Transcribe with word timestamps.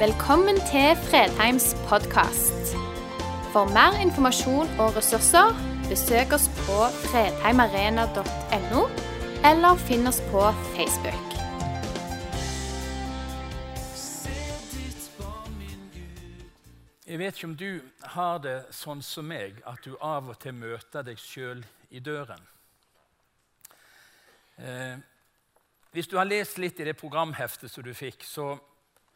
Velkommen 0.00 0.56
til 0.56 0.96
Fredheims 0.96 1.74
podkast. 1.88 2.70
For 3.52 3.68
mer 3.68 3.98
informasjon 4.00 4.70
og 4.80 4.94
ressurser, 4.96 5.52
besøk 5.90 6.32
oss 6.32 6.46
på 6.62 6.76
fredheimarena.no, 7.02 8.84
eller 9.50 9.82
finn 9.82 10.08
oss 10.08 10.22
på 10.30 10.46
Facebook. 10.76 11.34
Jeg 17.06 17.18
vet 17.18 17.36
ikke 17.36 17.50
om 17.50 17.58
du 17.60 17.82
har 18.16 18.40
det 18.40 18.56
sånn 18.72 19.04
som 19.04 19.28
meg, 19.28 19.60
at 19.68 19.84
du 19.84 19.98
av 20.00 20.32
og 20.32 20.40
til 20.40 20.56
møter 20.56 21.04
deg 21.10 21.20
sjøl 21.20 21.60
i 21.90 22.00
døren. 22.00 22.48
Eh, 24.56 24.96
hvis 25.92 26.08
du 26.08 26.16
har 26.16 26.24
lest 26.24 26.56
litt 26.56 26.80
i 26.80 26.88
det 26.88 26.96
programheftet 26.96 27.68
som 27.68 27.84
du 27.84 27.92
fikk, 27.92 28.24
så 28.24 28.54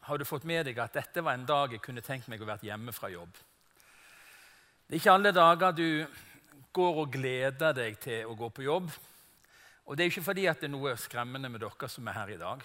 har 0.05 0.17
du 0.17 0.25
fått 0.25 0.45
med 0.45 0.67
deg 0.67 0.77
at 0.83 0.93
dette 0.93 1.21
var 1.25 1.33
en 1.33 1.47
dag 1.49 1.71
jeg 1.73 1.81
kunne 1.81 2.03
tenkt 2.05 2.29
meg 2.29 2.41
å 2.41 2.47
være 2.47 2.67
hjemme 2.67 2.93
fra 2.93 3.09
jobb. 3.09 3.33
Det 4.85 4.93
er 4.93 5.01
ikke 5.01 5.15
alle 5.17 5.33
dager 5.33 5.73
du 5.73 5.87
går 6.75 6.99
og 7.01 7.13
gleder 7.15 7.73
deg 7.73 7.97
til 8.03 8.29
å 8.29 8.35
gå 8.37 8.51
på 8.53 8.65
jobb. 8.67 8.91
Og 9.85 9.97
det 9.97 10.05
er 10.05 10.11
ikke 10.11 10.27
fordi 10.27 10.45
at 10.49 10.61
det 10.61 10.69
er 10.69 10.75
noe 10.75 10.93
skremmende 11.01 11.49
med 11.49 11.63
dere 11.63 11.89
som 11.89 12.05
er 12.09 12.17
her 12.19 12.33
i 12.35 12.41
dag. 12.41 12.61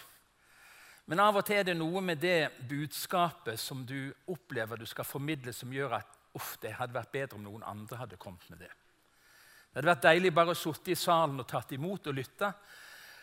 Men 1.08 1.22
av 1.24 1.40
og 1.40 1.46
til 1.48 1.62
er 1.62 1.64
det 1.70 1.78
noe 1.78 2.02
med 2.04 2.20
det 2.20 2.50
budskapet 2.68 3.58
som 3.60 3.86
du 3.88 4.12
opplever 4.30 4.76
du 4.76 4.84
skal 4.86 5.08
formidle, 5.08 5.54
som 5.56 5.72
gjør 5.72 5.96
at 5.96 6.20
uff, 6.36 6.58
det 6.60 6.76
hadde 6.76 6.94
vært 6.94 7.12
bedre 7.14 7.40
om 7.40 7.46
noen 7.48 7.64
andre 7.66 8.02
hadde 8.02 8.20
kommet 8.20 8.44
med 8.52 8.60
det. 8.66 8.70
Det 8.70 9.80
hadde 9.80 9.92
vært 9.94 10.06
deilig 10.10 10.34
bare 10.36 10.52
å 10.52 10.60
sitte 10.60 10.92
i 10.92 10.98
salen 10.98 11.40
og 11.40 11.48
tatt 11.48 11.72
imot 11.72 12.12
og 12.12 12.20
lytte, 12.20 12.52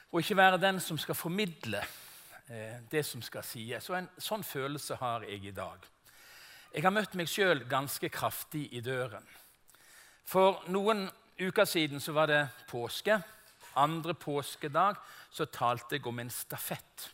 og 0.10 0.20
ikke 0.24 0.40
være 0.42 0.60
den 0.62 0.82
som 0.82 0.98
skal 1.00 1.16
formidle 1.20 1.86
det 2.48 3.04
som 3.04 3.22
skal 3.22 3.44
sies. 3.44 3.90
Og 3.92 3.98
en 3.98 4.10
sånn 4.22 4.44
følelse 4.46 4.96
har 5.02 5.26
jeg 5.28 5.50
i 5.50 5.56
dag. 5.56 5.84
Jeg 6.72 6.84
har 6.86 6.94
møtt 6.94 7.16
meg 7.20 7.30
sjøl 7.32 7.64
ganske 7.68 8.10
kraftig 8.14 8.68
i 8.76 8.82
døren. 8.86 9.26
For 10.28 10.62
noen 10.72 11.08
uker 11.40 11.68
siden 11.68 12.04
så 12.04 12.16
var 12.16 12.32
det 12.32 12.42
påske. 12.70 13.20
Andre 13.78 14.16
påskedag 14.18 14.98
så 15.32 15.48
talte 15.52 15.98
jeg 15.98 16.08
om 16.10 16.20
en 16.20 16.32
stafett. 16.34 17.10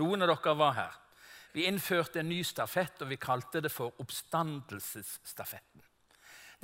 Noen 0.00 0.26
av 0.26 0.32
dere 0.34 0.54
var 0.58 0.76
her. 0.78 1.00
Vi 1.54 1.68
innførte 1.68 2.18
en 2.20 2.28
ny 2.32 2.40
stafett, 2.42 2.98
og 3.02 3.12
vi 3.12 3.20
kalte 3.22 3.60
det 3.62 3.70
for 3.70 3.94
Oppstandelsesstafetten. 4.02 5.83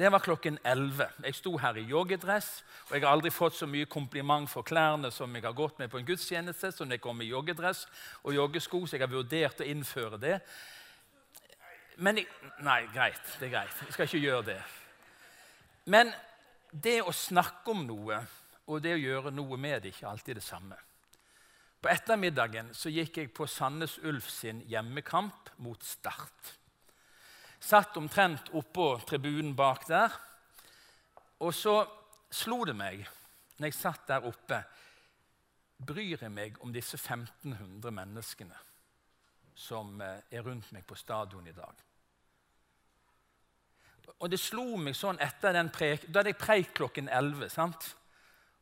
Det 0.01 0.09
var 0.13 0.19
klokken 0.19 0.59
11. 0.65 1.07
Jeg 1.25 1.35
sto 1.35 1.59
her 1.61 1.77
i 1.77 1.83
joggedress, 1.85 2.65
og 2.89 2.95
jeg 2.95 3.03
har 3.03 3.13
aldri 3.13 3.29
fått 3.31 3.59
så 3.59 3.67
mye 3.69 3.85
kompliment 3.85 4.49
for 4.49 4.65
klærne 4.65 5.11
som 5.13 5.35
jeg 5.37 5.45
har 5.45 5.53
gått 5.53 5.77
med 5.79 5.91
på 5.93 5.99
en 5.99 6.07
gudstjeneste, 6.09 6.71
som 6.73 6.89
jeg 6.89 7.03
kom 7.05 7.19
i 7.21 7.27
joggedress 7.29 7.83
og 8.23 8.33
joggesko, 8.33 8.81
så 8.87 8.97
jeg 8.97 9.05
har 9.05 9.11
vurdert 9.13 9.61
å 9.61 9.67
innføre 9.69 10.17
det. 10.23 10.39
Men 12.01 12.23
jeg, 12.23 12.31
Nei, 12.65 12.79
greit. 12.95 13.21
Det 13.37 13.51
er 13.51 13.53
greit. 13.59 13.83
Jeg 13.85 13.93
skal 13.93 14.09
ikke 14.09 14.23
gjøre 14.23 14.47
det. 14.47 14.57
Men 15.93 16.15
det 16.73 17.03
å 17.05 17.13
snakke 17.13 17.75
om 17.75 17.85
noe 17.85 18.23
og 18.71 18.81
det 18.81 18.95
å 18.97 19.03
gjøre 19.03 19.35
noe 19.37 19.61
med 19.61 19.83
det 19.83 19.93
ikke 19.93 20.09
alltid 20.09 20.41
det 20.41 20.47
samme. 20.47 20.81
På 21.77 21.93
ettermiddagen 21.93 22.73
så 22.73 22.89
gikk 22.89 23.21
jeg 23.21 23.35
på 23.37 23.45
Sandnes 23.45 23.99
Ulf 24.09 24.33
sin 24.33 24.65
hjemmekamp 24.65 25.53
mot 25.61 25.85
Start. 25.85 26.57
Satt 27.61 27.97
omtrent 28.01 28.49
oppå 28.57 28.95
tribunen 29.07 29.55
bak 29.57 29.87
der. 29.89 30.15
Og 31.41 31.55
så 31.55 31.83
slo 32.31 32.65
det 32.65 32.77
meg 32.77 33.05
når 33.59 33.69
jeg 33.69 33.77
satt 33.77 34.07
der 34.09 34.27
oppe 34.29 34.63
Bryr 35.81 36.21
jeg 36.21 36.29
meg 36.33 36.59
om 36.61 36.73
disse 36.73 36.99
1500 36.99 37.93
menneskene 37.97 38.57
som 39.57 39.95
eh, 40.05 40.19
er 40.29 40.45
rundt 40.45 40.69
meg 40.77 40.85
på 40.85 40.97
stadion 40.97 41.47
i 41.49 41.55
dag? 41.57 41.79
Og 44.21 44.29
det 44.29 44.41
slo 44.41 44.77
meg 44.77 44.97
sånn 44.97 45.21
etter 45.25 45.57
den 45.57 45.71
prek, 45.73 46.05
Da 46.05 46.21
hadde 46.21 46.35
jeg 46.35 46.41
preik 46.41 46.75
klokken 46.77 47.09
11. 47.09 47.49
sant? 47.49 47.95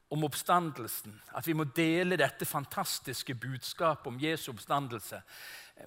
om 0.09 0.25
oppstandelsen. 0.25 1.13
At 1.37 1.47
vi 1.47 1.55
må 1.57 1.67
dele 1.77 2.17
dette 2.17 2.49
fantastiske 2.49 3.35
budskapet 3.37 4.07
om 4.09 4.21
Jesu 4.21 4.51
oppstandelse. 4.55 5.21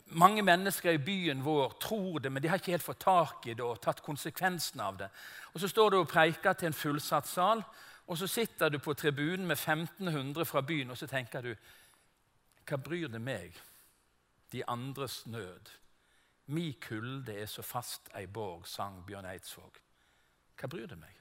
Mange 0.05 0.41
mennesker 0.43 0.91
i 0.91 0.97
byen 0.97 1.43
vår 1.45 1.77
tror 1.81 2.19
det, 2.19 2.31
men 2.31 2.43
de 2.43 2.47
har 2.47 2.59
ikke 2.59 2.71
helt 2.71 2.83
fått 2.83 2.99
tak 2.99 3.47
i 3.47 3.53
det 3.53 3.63
og 3.63 3.79
tatt 3.81 4.03
konsekvensen 4.03 4.79
av 4.79 4.97
det. 4.97 5.09
Og 5.53 5.59
Så 5.59 5.67
står 5.67 5.89
du 5.89 5.97
og 5.97 6.07
preiker 6.07 6.53
til 6.53 6.67
en 6.67 6.73
fullsatt 6.73 7.27
sal, 7.27 7.63
og 8.07 8.17
så 8.17 8.27
sitter 8.27 8.69
du 8.69 8.79
på 8.79 8.93
tribunen 8.93 9.47
med 9.47 9.57
1500 9.57 10.45
fra 10.45 10.61
byen, 10.61 10.91
og 10.91 10.97
så 10.97 11.07
tenker 11.07 11.41
du 11.41 11.55
Hva 12.67 12.77
bryr 12.77 13.07
det 13.07 13.21
meg? 13.21 13.55
De 14.51 14.63
andres 14.67 15.25
nød. 15.25 15.69
Mi 16.45 16.71
kulde 16.71 17.33
er 17.33 17.45
så 17.45 17.61
fast 17.61 18.09
ei 18.15 18.27
borg, 18.27 18.67
sang 18.67 19.05
Bjørn 19.07 19.25
Eidsvåg. 19.25 19.79
Hva 20.59 20.67
bryr 20.67 20.87
det 20.87 20.99
meg? 20.99 21.20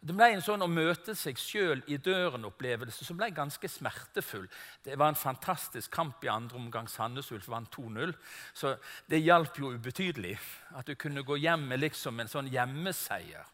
Det 0.00 0.14
ble 0.16 0.30
en 0.32 0.40
sånn 0.40 0.64
å 0.64 0.68
møte 0.70 1.12
seg 1.18 1.36
sjøl 1.36 1.82
i 1.92 1.98
døren-opplevelse 2.00 3.04
som 3.04 3.18
ble 3.20 3.26
ganske 3.36 3.68
smertefull. 3.68 4.46
Det 4.80 4.96
var 4.96 5.12
en 5.12 5.18
fantastisk 5.18 5.92
kamp 5.92 6.24
i 6.24 6.30
andre 6.32 6.56
omgang. 6.56 6.88
Sandnes 6.88 7.28
Ulf 7.36 7.50
vant 7.52 7.68
2-0. 7.76 8.14
Så 8.56 8.72
det 9.12 9.20
hjalp 9.20 9.60
jo 9.60 9.74
ubetydelig 9.74 10.38
at 10.72 10.88
du 10.88 10.96
kunne 10.96 11.24
gå 11.26 11.36
hjem 11.42 11.68
med 11.68 11.82
liksom 11.82 12.20
en 12.20 12.32
sånn 12.32 12.48
hjemmeseier. 12.48 13.44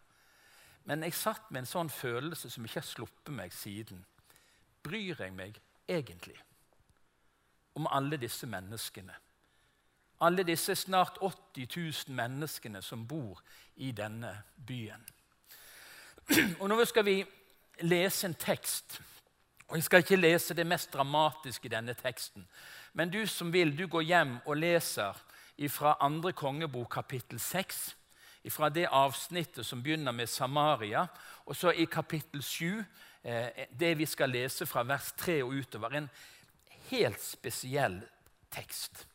Men 0.87 1.03
jeg 1.03 1.19
satt 1.19 1.51
med 1.51 1.65
en 1.65 1.73
sånn 1.73 1.91
følelse 1.91 2.53
som 2.53 2.67
ikke 2.67 2.79
har 2.79 2.89
sluppet 2.93 3.35
meg 3.35 3.55
siden. 3.55 4.05
Bryr 4.87 5.19
jeg 5.19 5.35
meg 5.35 5.59
egentlig 5.91 6.39
om 7.75 7.91
alle 7.91 8.23
disse 8.23 8.47
menneskene? 8.47 9.19
Alle 10.23 10.47
disse 10.47 10.79
snart 10.79 11.19
80 11.19 11.67
000 11.75 12.17
menneskene 12.17 12.81
som 12.87 13.03
bor 13.05 13.43
i 13.83 13.91
denne 13.93 14.31
byen. 14.57 15.03
Og 16.61 16.69
Nå 16.69 16.85
skal 16.85 17.05
vi 17.07 17.21
lese 17.87 18.27
en 18.27 18.35
tekst. 18.35 19.01
Og 19.69 19.77
Jeg 19.77 19.85
skal 19.85 20.03
ikke 20.03 20.17
lese 20.17 20.55
det 20.55 20.67
mest 20.67 20.93
dramatiske 20.95 21.67
i 21.67 21.75
denne 21.75 21.95
teksten. 21.95 22.47
Men 22.93 23.11
du 23.11 23.27
som 23.27 23.53
vil, 23.53 23.79
du 23.79 23.87
går 23.87 24.03
hjem 24.03 24.39
og 24.47 24.57
leser 24.57 25.23
fra 25.69 25.97
andre 26.01 26.33
kongebok 26.33 26.91
kapittel 26.93 27.41
6. 27.41 27.97
Fra 28.51 28.69
det 28.71 28.87
avsnittet 28.91 29.67
som 29.67 29.83
begynner 29.83 30.13
med 30.13 30.27
Samaria. 30.27 31.07
Og 31.47 31.57
så 31.57 31.71
i 31.71 31.85
kapittel 31.85 32.43
7, 32.43 32.85
eh, 33.25 33.67
det 33.71 33.99
vi 33.99 34.07
skal 34.07 34.31
lese 34.31 34.67
fra 34.67 34.83
vers 34.83 35.13
3 35.13 35.43
og 35.43 35.51
utover. 35.51 35.97
En 35.97 36.11
helt 36.91 37.23
spesiell 37.23 38.03
tekst. 38.51 39.07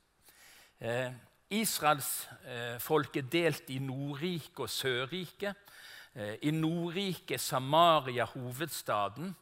Eh, 0.79 1.11
Israelsfolket 1.49 3.25
eh, 3.25 3.31
delt 3.31 3.69
i 3.69 3.79
Nordriket 3.79 4.59
og 4.59 4.69
Sørriket. 4.69 5.55
Eh, 6.13 6.35
I 6.41 6.51
Nordriket 6.51 7.41
Samaria 7.41 8.25
hovedstaden, 8.25 9.35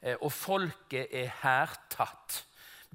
eh, 0.00 0.16
og 0.20 0.32
folket 0.32 1.10
er 1.10 1.32
hærtatt. 1.42 2.44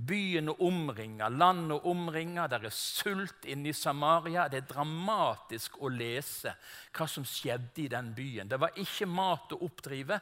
Byen 0.07 0.47
er 0.47 0.61
omringa, 0.61 1.27
landet 1.29 1.75
er 1.75 1.87
omringa, 1.89 2.47
det 2.47 2.63
er 2.63 2.69
sult 2.69 3.45
inne 3.49 3.69
i 3.69 3.73
Samaria. 3.73 4.47
Det 4.47 4.61
er 4.61 4.69
dramatisk 4.69 5.79
å 5.81 5.89
lese 5.89 6.53
hva 6.93 7.07
som 7.09 7.25
skjedde 7.25 7.81
i 7.81 7.87
den 7.91 8.13
byen. 8.15 8.47
Det 8.47 8.59
var 8.61 8.77
ikke 8.77 9.09
mat 9.09 9.51
å 9.51 9.59
oppdrive. 9.65 10.21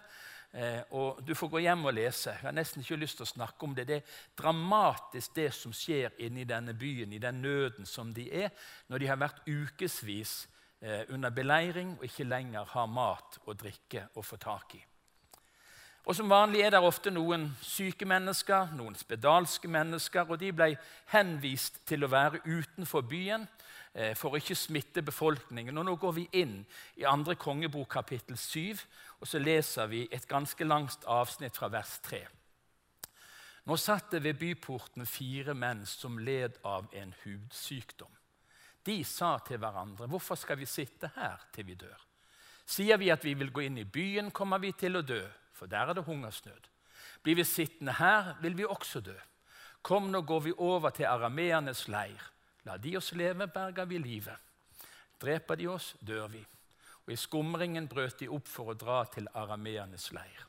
Eh, 0.53 0.81
og 0.91 1.21
Du 1.25 1.35
får 1.35 1.49
gå 1.49 1.59
hjem 1.59 1.85
og 1.85 1.93
lese. 1.93 2.31
Jeg 2.31 2.41
har 2.41 2.53
nesten 2.55 2.81
ikke 2.81 2.97
lyst 3.03 3.17
til 3.17 3.27
å 3.27 3.33
snakke 3.35 3.67
om 3.67 3.75
det. 3.75 3.85
Det 3.87 3.95
er 3.95 4.17
dramatisk 4.37 5.35
det 5.35 5.53
som 5.53 5.73
skjer 5.73 6.15
inne 6.17 6.41
i 6.41 6.49
denne 6.49 6.73
byen, 6.73 7.13
i 7.13 7.19
den 7.19 7.41
nøden 7.41 7.85
som 7.85 8.13
de 8.13 8.31
er, 8.31 8.49
når 8.87 8.97
de 8.97 9.07
har 9.07 9.17
vært 9.17 9.43
ukevis 9.45 10.47
under 11.09 11.31
beleiring 11.33 11.95
og 11.97 12.03
ikke 12.05 12.27
lenger 12.27 12.67
har 12.75 12.89
mat 12.91 13.39
og 13.45 13.55
drikke 13.57 14.07
å 14.15 14.21
få 14.21 14.37
tak 14.37 14.75
i. 14.77 14.81
Og 16.05 16.15
Som 16.15 16.29
vanlig 16.29 16.61
er 16.61 16.69
det 16.69 16.79
ofte 16.85 17.09
noen 17.09 17.47
syke 17.65 18.05
mennesker, 18.05 18.75
noen 18.77 18.93
spedalske 18.95 19.67
mennesker, 19.67 20.29
og 20.29 20.37
de 20.39 20.51
ble 20.53 20.75
henvist 21.09 21.79
til 21.89 22.05
å 22.05 22.11
være 22.11 22.43
utenfor 22.45 23.07
byen 23.09 23.47
eh, 23.93 24.13
for 24.13 24.29
å 24.29 24.37
ikke 24.37 24.57
smitte 24.57 25.01
befolkningen. 25.01 25.77
Og 25.77 25.87
Nå 25.87 25.95
går 25.97 26.13
vi 26.19 26.27
inn 26.37 26.59
i 27.01 27.07
andre 27.09 27.33
kongebok 27.35 27.89
kapittel 27.97 28.37
7, 28.37 28.85
og 29.17 29.27
så 29.27 29.41
leser 29.41 29.89
vi 29.89 30.03
et 30.11 30.27
ganske 30.29 30.67
langt 30.67 31.07
avsnitt 31.09 31.57
fra 31.57 31.71
vers 31.73 31.97
3. 32.05 32.21
Nå 33.65 33.77
satt 33.81 34.13
det 34.13 34.21
ved 34.27 34.37
byporten 34.37 35.09
fire 35.09 35.57
menn 35.57 35.87
som 35.89 36.21
led 36.21 36.61
av 36.61 36.85
en 36.93 37.15
hudsykdom. 37.23 38.13
De 38.85 39.03
sa 39.03 39.37
til 39.39 39.57
hverandre, 39.57 40.07
'Hvorfor 40.07 40.35
skal 40.35 40.57
vi 40.57 40.65
sitte 40.65 41.11
her 41.15 41.37
til 41.53 41.65
vi 41.65 41.75
dør?' 41.75 42.05
Sier 42.65 42.97
vi 42.97 43.09
at 43.09 43.23
vi 43.25 43.33
vil 43.33 43.51
gå 43.51 43.61
inn 43.61 43.77
i 43.77 43.83
byen, 43.83 44.31
kommer 44.31 44.57
vi 44.57 44.71
til 44.71 44.95
å 44.97 45.01
dø, 45.01 45.21
for 45.53 45.65
der 45.69 45.89
er 45.89 45.93
det 45.93 46.05
hungersnød. 46.05 46.69
Blir 47.23 47.35
vi 47.35 47.43
sittende 47.43 47.93
her, 47.93 48.35
vil 48.41 48.57
vi 48.57 48.65
også 48.65 49.01
dø. 49.01 49.15
Kom, 49.81 50.09
nå 50.11 50.21
går 50.21 50.39
vi 50.39 50.53
over 50.57 50.89
til 50.89 51.05
arameernes 51.05 51.87
leir. 51.87 52.21
La 52.65 52.77
de 52.77 52.95
oss 52.97 53.11
leve, 53.13 53.47
berger 53.47 53.85
vi 53.85 53.97
livet. 53.97 54.37
Dreper 55.21 55.55
de 55.55 55.67
oss, 55.67 55.95
dør 56.01 56.27
vi. 56.27 56.41
Og 57.05 57.13
i 57.13 57.15
skumringen 57.15 57.87
brøt 57.87 58.19
de 58.19 58.29
opp 58.33 58.47
for 58.49 58.73
å 58.73 58.77
dra 58.77 59.03
til 59.13 59.29
arameernes 59.33 60.11
leir. 60.11 60.47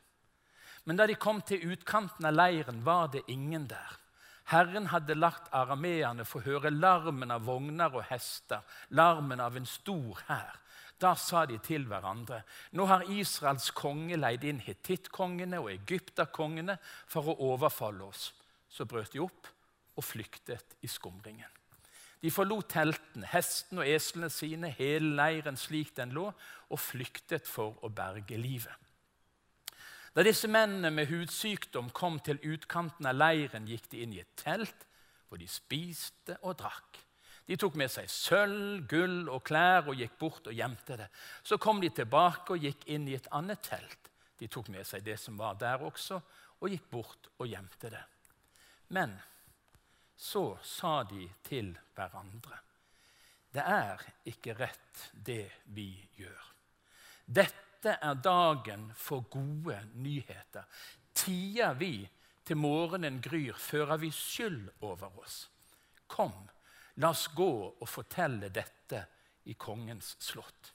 Men 0.85 0.97
da 0.97 1.05
de 1.05 1.15
kom 1.15 1.41
til 1.45 1.69
utkanten 1.69 2.25
av 2.25 2.33
leiren, 2.33 2.81
var 2.85 3.11
det 3.13 3.27
ingen 3.27 3.67
der. 3.69 3.97
Herren 4.47 4.87
hadde 4.93 5.17
lagt 5.17 5.49
arameerne 5.51 6.23
få 6.23 6.39
høre 6.45 6.71
larmen 6.71 7.33
av 7.35 7.43
vogner 7.49 7.91
og 7.91 8.05
hester, 8.07 8.63
larmen 8.95 9.41
av 9.43 9.57
en 9.59 9.67
stor 9.67 10.21
hær. 10.29 10.55
Da 10.97 11.11
sa 11.19 11.43
de 11.45 11.59
til 11.61 11.83
hverandre.: 11.85 12.41
Nå 12.71 12.85
har 12.89 13.05
Israels 13.11 13.69
konge 13.75 14.17
leid 14.17 14.47
inn 14.47 14.63
hittittkongene 14.63 15.59
og 15.59 15.69
egypterkongene 15.73 16.77
for 17.05 17.27
å 17.27 17.37
overfalle 17.51 18.07
oss. 18.07 18.31
Så 18.69 18.85
brøt 18.85 19.13
de 19.13 19.21
opp 19.21 19.51
og 19.97 20.03
flyktet 20.03 20.77
i 20.81 20.87
skumringen. 20.87 21.51
De 22.21 22.31
forlot 22.33 22.71
teltene, 22.71 23.27
hestene 23.29 23.83
og 23.83 23.91
eslene 23.91 24.29
sine, 24.33 24.71
hele 24.79 25.13
leiren 25.19 25.57
slik 25.59 25.93
den 25.99 26.15
lå, 26.15 26.31
og 26.71 26.79
flyktet 26.81 27.45
for 27.45 27.77
å 27.85 27.91
berge 27.93 28.39
livet. 28.39 28.73
Da 30.17 30.23
disse 30.25 30.47
mennene 30.49 30.89
med 30.89 31.11
hudsykdom 31.11 31.91
kom 31.93 32.15
til 32.25 32.39
utkanten 32.41 33.05
av 33.05 33.19
leiren, 33.19 33.67
gikk 33.69 33.83
de 33.91 33.99
inn 34.01 34.15
i 34.15 34.23
et 34.23 34.31
telt 34.39 34.87
hvor 35.27 35.37
de 35.37 35.45
spiste 35.45 36.39
og 36.41 36.55
drakk. 36.57 36.97
De 37.45 37.53
tok 37.53 37.77
med 37.77 37.91
seg 37.93 38.09
sølv, 38.09 38.87
gull 38.89 39.29
og 39.29 39.43
klær 39.45 39.91
og 39.91 40.01
gikk 40.01 40.15
bort 40.17 40.49
og 40.49 40.57
gjemte 40.57 40.97
det. 40.97 41.05
Så 41.45 41.59
kom 41.61 41.77
de 41.83 41.91
tilbake 41.93 42.55
og 42.55 42.65
gikk 42.65 42.87
inn 42.89 43.05
i 43.05 43.13
et 43.13 43.29
annet 43.37 43.61
telt. 43.61 44.09
De 44.41 44.49
tok 44.49 44.71
med 44.73 44.89
seg 44.89 45.05
det 45.05 45.19
som 45.21 45.37
var 45.37 45.53
der 45.61 45.85
også, 45.85 46.17
og 46.57 46.73
gikk 46.73 46.89
bort 46.89 47.29
og 47.37 47.53
gjemte 47.53 47.93
det. 47.93 48.01
Men 48.97 49.13
så 50.17 50.47
sa 50.65 51.03
de 51.05 51.29
til 51.45 51.75
hverandre.: 51.93 52.57
Det 53.53 53.61
er 53.61 54.01
ikke 54.33 54.57
rett, 54.57 55.11
det 55.13 55.45
vi 55.77 55.91
gjør. 56.17 56.53
Dette 57.27 57.66
er 57.85 58.13
dagen 58.23 58.91
for 58.95 59.27
gode 59.29 59.77
nyheter. 59.93 60.65
Tier 61.13 61.73
vi 61.77 62.09
til 62.45 62.57
morgenen 62.57 63.21
gryr, 63.21 63.53
fører 63.53 63.97
vi 63.97 64.11
skyld 64.11 64.69
over 64.81 65.19
oss. 65.19 65.49
Kom, 66.07 66.47
La 66.97 67.11
oss 67.13 67.27
gå 67.29 67.51
og 67.77 67.89
fortelle 67.89 68.49
dette 68.49 69.03
i 69.45 69.53
kongens 69.53 70.15
slott. 70.23 70.73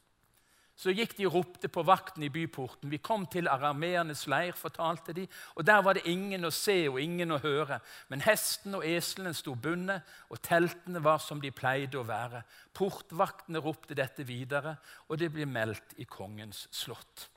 Så 0.83 0.91
gikk 0.91 1.13
de 1.15 1.29
og 1.29 1.37
ropte 1.37 1.69
på 1.71 1.85
vakten 1.87 2.25
i 2.27 2.31
byporten. 2.33 2.91
Vi 2.91 2.99
kom 2.99 3.29
til 3.31 3.47
arameernes 3.47 4.25
leir, 4.27 4.57
fortalte 4.59 5.15
de, 5.15 5.29
og 5.55 5.63
der 5.69 5.79
var 5.87 5.95
det 5.95 6.09
ingen 6.11 6.43
å 6.49 6.51
se 6.51 6.75
og 6.91 6.99
ingen 6.99 7.31
å 7.31 7.39
høre. 7.45 7.79
Men 8.11 8.25
hesten 8.27 8.75
og 8.75 8.87
eslene 8.89 9.31
sto 9.39 9.55
bundet, 9.55 10.03
og 10.27 10.43
teltene 10.43 10.99
var 11.05 11.23
som 11.23 11.39
de 11.39 11.53
pleide 11.55 12.01
å 12.01 12.07
være. 12.09 12.43
Portvaktene 12.75 13.63
ropte 13.63 13.95
dette 13.95 14.27
videre, 14.27 14.75
og 15.07 15.23
det 15.23 15.31
ble 15.31 15.47
meldt 15.47 15.95
i 16.03 16.09
kongens 16.11 16.65
slott. 16.75 17.29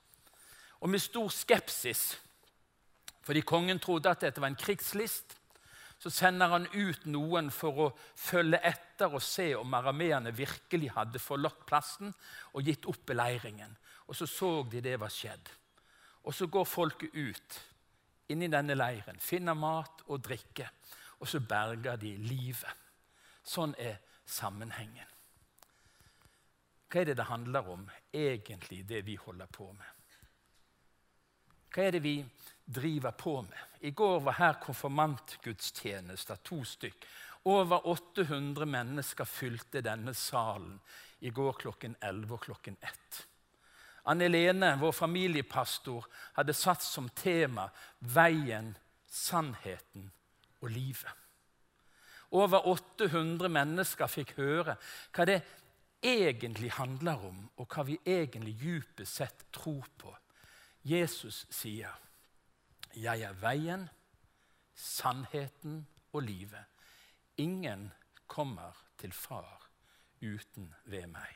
Og 0.81 0.89
med 0.89 1.03
stor 1.05 1.29
skepsis, 1.29 2.15
fordi 3.25 3.45
kongen 3.45 3.77
trodde 3.81 4.09
at 4.09 4.25
dette 4.25 4.41
var 4.41 4.49
en 4.49 4.57
krigslist, 4.57 5.37
så 6.05 6.11
sender 6.13 6.51
han 6.51 6.67
ut 6.69 7.07
noen 7.09 7.47
for 7.49 7.79
å 7.81 7.85
følge 7.97 8.59
etter 8.69 9.09
og 9.17 9.23
se 9.25 9.47
om 9.57 9.71
arameerne 9.73 10.29
virkelig 10.37 10.91
hadde 10.93 11.17
forlatt 11.17 11.63
plassen 11.65 12.11
og 12.53 12.67
gitt 12.69 12.85
opp 12.85 13.07
beleiringen. 13.09 13.71
Og 14.05 14.13
så 14.13 14.27
så 14.29 14.49
de 14.69 14.83
det 14.85 14.99
var 15.01 15.09
skjedd. 15.09 15.49
Og 16.29 16.35
så 16.37 16.45
går 16.45 16.67
folket 16.69 17.09
ut 17.17 17.57
inn 18.29 18.45
i 18.45 18.51
denne 18.53 18.77
leiren, 18.77 19.17
finner 19.17 19.57
mat 19.57 20.05
og 20.05 20.21
drikke, 20.29 20.69
og 21.17 21.31
så 21.31 21.41
berger 21.41 21.97
de 21.97 22.13
livet. 22.21 22.85
Sånn 23.41 23.73
er 23.81 23.97
sammenhengen. 24.29 25.09
Hva 26.85 27.01
er 27.01 27.09
det 27.09 27.17
det 27.17 27.29
handler 27.33 27.73
om, 27.79 27.89
egentlig, 28.13 28.83
det 28.85 29.01
vi 29.09 29.17
holder 29.25 29.49
på 29.49 29.71
med? 29.73 30.13
Hva 31.73 31.89
er 31.89 31.97
det 31.97 32.05
vi 32.05 32.19
driver 32.65 33.11
på 33.11 33.41
med. 33.41 33.57
I 33.79 33.91
går 33.91 34.19
var 34.19 34.39
her 34.39 34.53
konfirmantgudstjenester, 34.63 36.35
to 36.43 36.63
stykk. 36.63 37.05
Over 37.45 37.87
800 37.87 38.65
mennesker 38.65 39.25
fylte 39.25 39.81
denne 39.85 40.13
salen 40.13 40.79
i 41.19 41.29
går 41.29 41.53
klokken 41.61 41.95
11 42.01 42.33
og 42.33 42.41
klokken 42.41 42.77
1. 42.81 43.25
Anne 44.05 44.27
Lene, 44.29 44.75
vår 44.79 44.91
familiepastor, 44.91 46.07
hadde 46.33 46.53
satt 46.53 46.83
som 46.83 47.09
tema 47.09 47.69
'Veien, 47.99 48.75
sannheten 49.07 50.11
og 50.61 50.69
livet'. 50.69 51.13
Over 52.31 52.67
800 52.67 53.49
mennesker 53.49 54.07
fikk 54.07 54.35
høre 54.37 54.75
hva 55.13 55.25
det 55.25 55.41
egentlig 56.03 56.71
handler 56.71 57.25
om, 57.29 57.49
og 57.57 57.67
hva 57.67 57.85
vi 57.85 57.97
egentlig 58.05 58.57
dypest 58.61 59.15
sett 59.15 59.45
tror 59.53 59.85
på. 59.97 60.15
Jesus 60.83 61.45
sier 61.49 61.93
'Jeg 62.95 63.21
er 63.21 63.33
veien, 63.33 63.89
sannheten 64.75 65.87
og 66.13 66.23
livet'. 66.23 66.65
Ingen 67.37 67.91
kommer 68.27 68.71
til 68.97 69.11
Far 69.11 69.69
uten 70.21 70.73
ved 70.85 71.07
meg. 71.07 71.35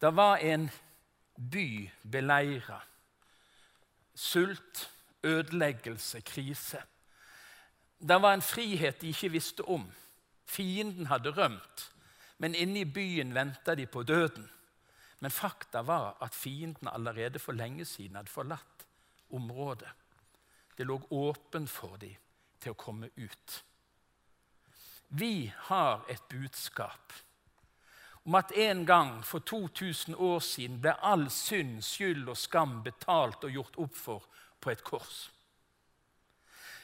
Det 0.00 0.16
var 0.16 0.36
en 0.36 0.70
by 1.50 1.90
beleira. 2.12 2.80
Sult, 4.14 4.90
ødeleggelse, 5.22 6.20
krise. 6.20 6.82
Det 8.08 8.22
var 8.22 8.34
en 8.34 8.42
frihet 8.42 9.00
de 9.00 9.08
ikke 9.08 9.30
visste 9.30 9.64
om. 9.64 9.92
Fienden 10.44 11.06
hadde 11.06 11.30
rømt, 11.30 11.92
men 12.38 12.54
inne 12.54 12.80
i 12.80 12.84
byen 12.84 13.34
venta 13.34 13.74
de 13.74 13.86
på 13.86 14.02
døden. 14.02 14.50
Men 15.20 15.30
fakta 15.30 15.80
var 15.80 16.16
at 16.20 16.34
fienden 16.34 16.88
allerede 16.88 17.38
for 17.38 17.52
lenge 17.52 17.84
siden 17.84 18.16
hadde 18.16 18.30
forlatt 18.30 18.86
området. 19.30 19.88
Det 20.76 20.86
lå 20.86 21.00
åpen 21.10 21.68
for 21.68 21.96
dem 22.00 22.16
til 22.62 22.72
å 22.72 22.78
komme 22.78 23.10
ut. 23.16 23.58
Vi 25.08 25.52
har 25.68 26.06
et 26.08 26.22
budskap 26.30 27.12
om 28.24 28.34
at 28.38 28.52
en 28.56 28.86
gang 28.86 29.24
for 29.26 29.38
2000 29.38 30.14
år 30.14 30.38
siden 30.40 30.78
ble 30.80 30.94
all 31.02 31.26
synd, 31.30 31.82
skyld 31.82 32.28
og 32.30 32.38
skam 32.38 32.78
betalt 32.84 33.44
og 33.44 33.50
gjort 33.50 33.78
opp 33.82 33.96
for 33.98 34.28
på 34.62 34.70
et 34.70 34.84
kors. 34.86 35.30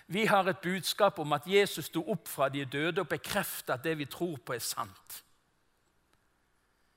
Vi 0.08 0.24
har 0.26 0.48
et 0.48 0.60
budskap 0.60 1.18
om 1.18 1.32
at 1.36 1.46
Jesus 1.46 1.86
sto 1.86 2.02
opp 2.10 2.28
fra 2.28 2.48
de 2.48 2.64
døde 2.64 3.04
og 3.04 3.10
bekreftet 3.10 3.74
at 3.74 3.84
det 3.84 3.94
vi 4.00 4.06
tror 4.08 4.38
på, 4.40 4.54
er 4.56 4.64
sant. 4.64 5.22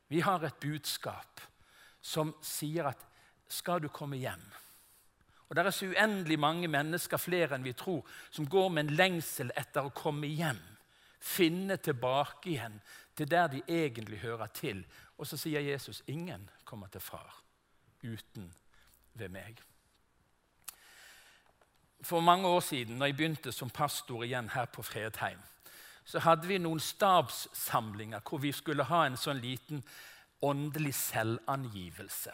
Vi 0.08 0.20
har 0.20 0.44
et 0.44 0.60
budskap 0.60 1.42
som 2.02 2.34
sier 2.42 2.88
at 2.92 3.04
skal 3.52 3.84
du 3.84 3.90
komme 3.92 4.18
hjem 4.18 4.44
og 5.52 5.56
Det 5.56 5.66
er 5.66 5.70
så 5.76 5.86
uendelig 5.86 6.40
mange 6.40 6.68
mennesker, 6.72 7.20
flere 7.20 7.58
enn 7.58 7.66
vi 7.68 7.74
tror, 7.76 8.06
som 8.32 8.46
går 8.48 8.70
med 8.72 8.86
en 8.86 8.96
lengsel 8.96 9.50
etter 9.60 9.84
å 9.84 9.92
komme 9.92 10.30
hjem. 10.32 10.62
Finne 11.20 11.76
tilbake 11.76 12.54
igjen 12.54 12.78
til 13.20 13.28
der 13.28 13.50
de 13.52 13.60
egentlig 13.68 14.22
hører 14.22 14.48
til. 14.56 14.80
Og 15.20 15.28
så 15.28 15.36
sier 15.36 15.60
Jesus 15.60 16.04
ingen 16.08 16.46
kommer 16.64 16.88
til 16.88 17.04
far 17.04 17.42
uten 18.00 18.48
ved 19.20 19.28
meg. 19.34 19.60
For 22.02 22.24
mange 22.24 22.48
år 22.48 22.64
siden, 22.64 22.96
når 22.96 23.12
jeg 23.12 23.18
begynte 23.18 23.52
som 23.52 23.70
pastor 23.70 24.24
igjen 24.24 24.54
her 24.56 24.72
på 24.72 24.82
Fredheim, 24.88 25.44
så 26.06 26.24
hadde 26.24 26.48
vi 26.48 26.62
noen 26.64 26.80
stabssamlinger 26.80 28.24
hvor 28.24 28.40
vi 28.40 28.54
skulle 28.56 28.88
ha 28.88 29.04
en 29.04 29.20
sånn 29.20 29.44
liten 29.44 29.84
åndelig 30.42 30.96
selvangivelse. 30.96 32.32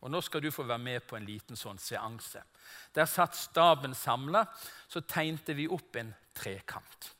Og 0.00 0.10
Nå 0.12 0.20
skal 0.20 0.42
du 0.44 0.50
få 0.52 0.66
være 0.68 0.82
med 0.82 1.06
på 1.08 1.16
en 1.16 1.26
liten 1.26 1.56
sånn 1.56 1.78
seanse. 1.80 2.42
Der 2.94 3.08
satt 3.08 3.36
staben 3.36 3.94
samla, 3.94 4.44
så 4.88 5.00
tegnte 5.00 5.56
vi 5.56 5.68
opp 5.68 5.96
en 5.96 6.12
trekant. 6.36 7.12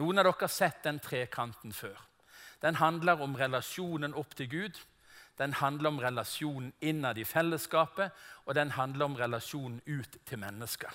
Noen 0.00 0.18
av 0.18 0.24
dere 0.24 0.46
har 0.46 0.52
sett 0.52 0.82
den 0.86 1.00
trekanten 1.04 1.74
før. 1.76 1.98
Den 2.62 2.78
handler 2.80 3.20
om 3.20 3.36
relasjonen 3.36 4.14
opp 4.14 4.36
til 4.38 4.48
Gud, 4.48 4.80
den 5.36 5.52
handler 5.58 5.88
om 5.88 6.00
relasjonen 6.00 6.72
innad 6.80 7.18
i 7.18 7.24
fellesskapet, 7.24 8.12
og 8.44 8.54
den 8.54 8.70
handler 8.76 9.08
om 9.08 9.16
relasjonen 9.16 9.80
ut 9.86 10.18
til 10.28 10.38
mennesker. 10.38 10.92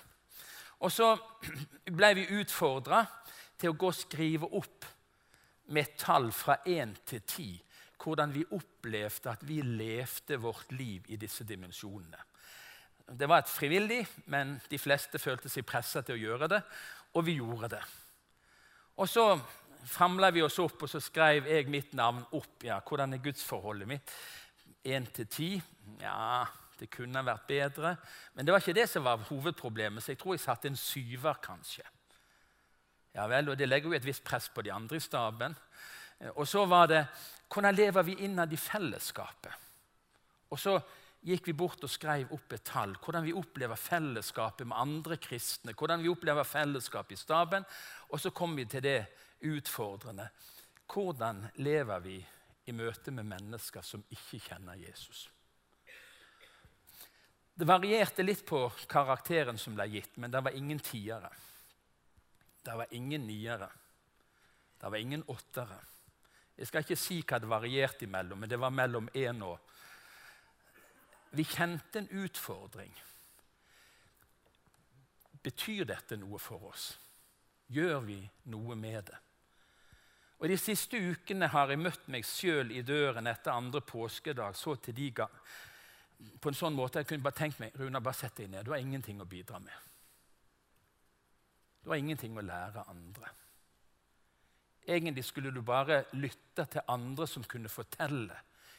Og 0.80 0.92
så 0.94 1.16
ble 1.98 2.14
vi 2.20 2.28
utfordra 2.40 3.04
til 3.58 3.74
å 3.74 3.78
gå 3.78 3.90
og 3.90 3.98
skrive 3.98 4.50
opp 4.60 4.86
med 5.74 5.98
tall 6.00 6.30
fra 6.32 6.62
én 6.66 6.94
til 7.06 7.26
ti 7.28 7.50
hvordan 8.04 8.34
vi 8.34 8.46
opplevde 8.56 9.32
at 9.32 9.44
vi 9.48 9.62
levde 9.62 10.38
vårt 10.42 10.72
liv 10.72 11.06
i 11.08 11.18
disse 11.20 11.44
dimensjonene. 11.48 12.20
Det 13.08 13.30
var 13.30 13.42
et 13.42 13.52
frivillig, 13.52 14.02
men 14.28 14.58
de 14.70 14.80
fleste 14.80 15.20
følte 15.20 15.50
seg 15.50 15.66
pressa 15.66 16.04
til 16.04 16.18
å 16.18 16.22
gjøre 16.22 16.50
det, 16.52 16.62
og 17.16 17.26
vi 17.26 17.38
gjorde 17.40 17.72
det. 17.78 17.84
Og 19.00 19.08
så 19.10 19.24
famla 19.88 20.30
vi 20.36 20.44
oss 20.44 20.60
opp, 20.60 20.84
og 20.84 20.92
så 20.92 21.00
skrev 21.04 21.48
jeg 21.48 21.70
mitt 21.72 21.94
navn 21.96 22.24
opp. 22.36 22.64
Ja, 22.68 22.82
hvordan 22.84 23.16
er 23.16 23.24
gudsforholdet 23.24 23.88
mitt? 23.90 24.16
Én 24.84 25.08
til 25.14 25.28
ti? 25.32 25.50
Ja, 26.02 26.44
det 26.80 26.90
kunne 26.94 27.24
vært 27.26 27.48
bedre. 27.48 27.96
Men 28.34 28.46
det 28.46 28.54
var 28.54 28.64
ikke 28.64 28.76
det 28.78 28.90
som 28.92 29.06
var 29.08 29.24
hovedproblemet, 29.30 30.04
så 30.04 30.14
jeg 30.14 30.22
tror 30.22 30.36
jeg 30.36 30.44
satte 30.44 30.72
en 30.72 30.80
syver, 30.80 31.40
kanskje. 31.44 31.86
Ja 33.16 33.26
vel, 33.28 33.50
og 33.50 33.58
Det 33.58 33.68
legger 33.68 33.90
jo 33.90 33.98
et 33.98 34.06
visst 34.06 34.24
press 34.24 34.50
på 34.54 34.62
de 34.62 34.72
andre 34.74 35.00
i 35.00 35.02
staben. 35.02 35.56
Og 36.36 36.48
så 36.48 36.66
var 36.66 36.88
det 36.88 37.06
hvordan 37.54 37.76
lever 37.76 38.04
vi 38.04 38.18
innad 38.26 38.54
i 38.54 38.60
fellesskapet? 38.60 39.54
Og 40.52 40.60
så 40.60 40.78
gikk 41.28 41.48
vi 41.50 41.56
bort 41.58 41.84
og 41.84 41.92
skrev 41.92 42.32
opp 42.36 42.54
et 42.56 42.66
tall. 42.68 42.96
Hvordan 43.04 43.26
vi 43.26 43.36
opplever 43.36 43.80
fellesskapet 43.80 44.68
med 44.68 44.78
andre 44.80 45.18
kristne. 45.20 45.76
Hvordan 45.76 46.04
vi 46.04 46.12
opplever 46.12 46.48
fellesskapet 46.48 47.18
i 47.18 47.22
staben. 47.22 47.66
Og 48.12 48.20
så 48.20 48.32
kom 48.32 48.56
vi 48.56 48.66
til 48.66 48.84
det 48.84 49.00
utfordrende. 49.48 50.30
Hvordan 50.88 51.46
lever 51.64 52.00
vi 52.04 52.20
i 52.68 52.76
møte 52.76 53.12
med 53.12 53.28
mennesker 53.28 53.84
som 53.84 54.04
ikke 54.12 54.40
kjenner 54.50 54.80
Jesus? 54.80 55.28
Det 57.58 57.66
varierte 57.66 58.24
litt 58.24 58.44
på 58.46 58.68
karakteren 58.88 59.58
som 59.58 59.74
ble 59.76 59.88
gitt, 59.90 60.20
men 60.22 60.30
det 60.32 60.44
var 60.46 60.54
ingen 60.56 60.80
tiere. 60.80 61.32
Det 62.62 62.76
var 62.78 62.92
ingen 62.94 63.24
niere. 63.26 63.70
Det 64.78 64.92
var 64.94 65.02
ingen 65.02 65.24
åttere. 65.28 65.80
Jeg 66.58 66.68
skal 66.68 66.86
ikke 66.86 66.98
si 66.98 67.20
hva 67.22 67.40
det 67.40 67.50
varierte 67.50 68.08
imellom, 68.08 68.40
men 68.42 68.50
det 68.50 68.60
var 68.60 68.74
mellom 68.74 69.10
én 69.14 69.44
og 69.46 69.60
Vi 71.38 71.44
kjente 71.44 72.00
en 72.00 72.24
utfordring. 72.24 72.94
Betyr 75.44 75.84
dette 75.86 76.16
noe 76.18 76.40
for 76.40 76.70
oss? 76.72 76.86
Gjør 77.68 78.00
vi 78.06 78.22
noe 78.48 78.76
med 78.80 79.04
det? 79.10 79.18
Og 80.40 80.48
De 80.50 80.58
siste 80.58 80.98
ukene 80.98 81.50
har 81.50 81.70
jeg 81.74 81.82
møtt 81.82 82.08
meg 82.14 82.26
sjøl 82.26 82.72
i 82.72 82.84
døren 82.86 83.28
etter 83.28 83.52
andre 83.52 83.82
påskedag 83.82 84.56
så 84.56 84.76
til 84.76 84.96
de 84.96 85.10
gang, 85.20 85.34
på 86.42 86.50
en 86.50 86.58
sånn 86.58 86.78
måte 86.78 87.02
jeg 87.02 87.10
kunne 87.12 87.26
bare 87.26 87.38
tenkt 87.38 87.60
meg 87.62 87.76
Runa, 87.78 88.02
bare 88.02 88.18
sett 88.18 88.38
deg 88.40 88.50
ned. 88.50 88.66
Du 88.66 88.72
har 88.74 88.82
ingenting 88.82 89.20
å 89.22 89.30
bidra 89.30 89.60
med. 89.62 89.74
Du 91.84 91.92
har 91.92 92.02
ingenting 92.02 92.38
å 92.38 92.46
lære 92.46 92.86
andre. 92.90 93.30
Egentlig 94.88 95.26
skulle 95.26 95.52
du 95.52 95.62
bare 95.62 96.04
lytte 96.16 96.66
til 96.66 96.88
andre 96.88 97.28
som 97.28 97.44
kunne 97.44 97.70
fortelle 97.70 98.36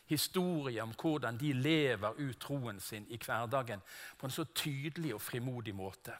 historier 0.08 0.82
om 0.82 0.94
hvordan 0.96 1.36
de 1.36 1.52
lever 1.52 2.16
ut 2.16 2.38
troen 2.40 2.80
sin 2.80 3.06
i 3.12 3.18
hverdagen 3.20 3.82
på 4.16 4.26
en 4.26 4.32
så 4.32 4.46
tydelig 4.54 5.14
og 5.14 5.22
frimodig 5.22 5.74
måte. 5.76 6.14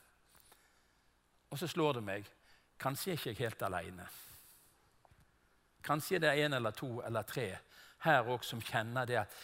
Og 1.49 1.59
så 1.59 1.69
slår 1.71 1.99
det 1.99 2.05
meg 2.05 2.29
kanskje 2.79 3.13
er 3.13 3.17
jeg 3.17 3.33
ikke 3.33 3.47
helt 3.47 3.63
alene. 3.67 4.09
Kanskje 5.83 6.21
det 6.21 6.29
er 6.29 6.45
en 6.45 6.59
eller 6.59 6.77
to 6.77 6.99
eller 7.01 7.25
tre 7.27 7.49
her 8.05 8.29
òg 8.29 8.45
som 8.45 8.61
kjenner 8.63 9.09
det 9.09 9.23
at 9.23 9.39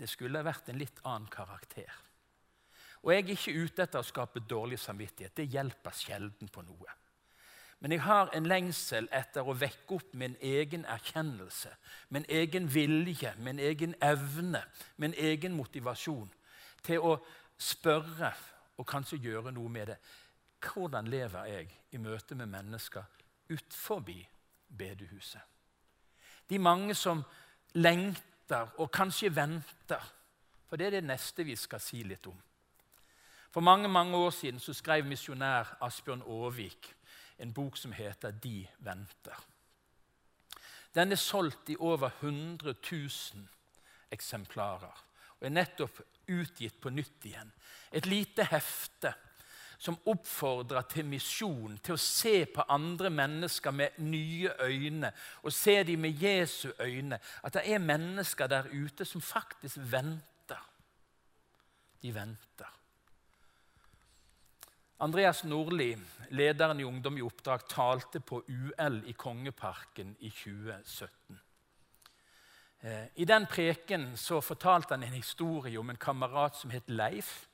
det 0.00 0.08
skulle 0.08 0.42
vært 0.42 0.70
en 0.72 0.80
litt 0.80 1.02
annen 1.04 1.28
karakter. 1.30 1.90
Og 3.04 3.12
jeg 3.12 3.22
er 3.22 3.34
ikke 3.34 3.66
ute 3.66 3.84
etter 3.84 4.00
å 4.00 4.06
skape 4.06 4.42
dårlig 4.48 4.78
samvittighet. 4.80 5.36
Det 5.36 5.48
hjelper 5.52 5.96
sjelden 5.96 6.48
på 6.52 6.64
noe. 6.64 6.96
Men 7.80 7.92
jeg 7.92 8.02
har 8.04 8.28
en 8.36 8.46
lengsel 8.46 9.08
etter 9.12 9.46
å 9.46 9.56
vekke 9.56 9.96
opp 9.96 10.12
min 10.20 10.34
egen 10.44 10.84
erkjennelse, 10.84 11.70
min 12.12 12.26
egen 12.28 12.68
vilje, 12.68 13.32
min 13.38 13.58
egen 13.58 13.94
evne, 14.04 14.60
min 14.96 15.14
egen 15.16 15.56
motivasjon 15.56 16.28
til 16.84 17.00
å 17.00 17.14
spørre 17.56 18.34
og 18.76 18.88
kanskje 18.88 19.22
gjøre 19.24 19.52
noe 19.56 19.72
med 19.72 19.94
det. 19.94 19.96
Hvordan 20.60 21.08
lever 21.08 21.48
jeg 21.48 21.70
i 21.96 21.98
møte 22.00 22.36
med 22.36 22.52
mennesker 22.52 23.04
utenfor 23.48 24.04
bedehuset? 24.68 25.40
De 26.50 26.58
mange 26.58 26.94
som 26.94 27.24
lengter 27.74 28.74
og 28.76 28.90
kanskje 28.92 29.32
venter. 29.34 30.04
For 30.68 30.76
det 30.76 30.86
er 30.86 30.98
det 30.98 31.08
neste 31.08 31.44
vi 31.46 31.56
skal 31.56 31.80
si 31.80 32.02
litt 32.04 32.26
om. 32.26 32.36
For 33.50 33.64
mange 33.64 33.88
mange 33.88 34.16
år 34.16 34.30
siden 34.30 34.60
så 34.60 34.74
skrev 34.76 35.06
misjonær 35.06 35.78
Asbjørn 35.80 36.22
Aavik 36.22 36.94
en 37.40 37.52
bok 37.52 37.76
som 37.76 37.92
heter 37.92 38.30
'De 38.30 38.66
venter'. 38.78 39.44
Den 40.94 41.12
er 41.12 41.16
solgt 41.16 41.68
i 41.68 41.76
over 41.78 42.10
100 42.20 42.74
000 42.92 43.48
eksemplarer 44.10 45.04
og 45.40 45.46
er 45.46 45.54
nettopp 45.54 46.00
utgitt 46.28 46.80
på 46.80 46.90
nytt 46.90 47.24
igjen. 47.24 47.52
Et 47.92 48.06
lite 48.06 48.44
hefte 48.44 49.14
som 49.80 49.96
oppfordrer 50.12 50.84
til 50.92 51.06
misjon, 51.08 51.78
til 51.80 51.96
å 51.96 52.02
se 52.02 52.44
på 52.52 52.66
andre 52.68 53.10
mennesker 53.10 53.72
med 53.72 54.02
nye 54.04 54.52
øyne 54.60 55.12
og 55.42 55.54
se 55.56 55.78
dem 55.88 56.04
med 56.04 56.20
Jesu 56.20 56.68
øyne. 56.80 57.18
At 57.42 57.56
det 57.56 57.64
er 57.64 57.78
mennesker 57.78 58.46
der 58.46 58.68
ute 58.68 59.04
som 59.04 59.24
faktisk 59.24 59.80
venter. 59.80 60.60
De 62.02 62.12
venter. 62.14 62.79
Andreas 65.00 65.44
Nordli, 65.44 65.96
lederen 66.28 66.80
i 66.80 66.84
Ungdom 66.84 67.16
i 67.16 67.22
oppdrag, 67.24 67.62
talte 67.68 68.20
på 68.20 68.42
UL 68.44 68.98
i 69.08 69.14
Kongeparken 69.16 70.10
i 70.20 70.28
2017. 70.28 71.38
Eh, 72.80 73.06
I 73.14 73.24
den 73.24 73.46
preken 73.48 74.10
så 74.20 74.42
fortalte 74.44 74.92
han 74.92 75.06
en 75.06 75.16
historie 75.16 75.80
om 75.80 75.88
en 75.88 75.96
kamerat 75.96 76.58
som 76.60 76.70
het 76.70 76.92
Leif, 76.92 77.46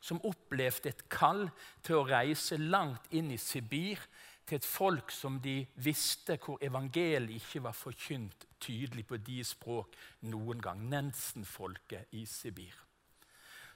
som 0.00 0.20
opplevde 0.28 0.92
et 0.92 1.06
kall 1.08 1.46
til 1.80 2.02
å 2.02 2.04
reise 2.10 2.58
langt 2.60 3.08
inn 3.16 3.32
i 3.32 3.40
Sibir, 3.40 4.02
til 4.44 4.60
et 4.60 4.68
folk 4.68 5.08
som 5.12 5.38
de 5.40 5.62
visste 5.80 6.36
hvor 6.36 6.60
evangeliet 6.60 7.40
ikke 7.40 7.64
var 7.64 7.76
forkynt 7.76 8.44
tydelig 8.60 9.06
på 9.08 9.16
de 9.24 9.40
språk 9.44 9.96
noen 10.28 10.60
gang. 10.60 10.84
Nensen-folket 10.92 12.12
i 12.12 12.26
Sibir. 12.28 12.76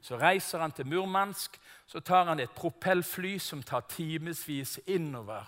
Så 0.03 0.19
reiser 0.19 0.59
han 0.59 0.73
til 0.75 0.87
Murmansk, 0.87 1.61
så 1.87 2.01
tar 2.01 2.27
han 2.27 2.41
et 2.43 2.51
propellfly 2.51 3.37
som 3.39 3.63
tar 3.63 3.87
timevis 3.89 4.81
innover 4.87 5.47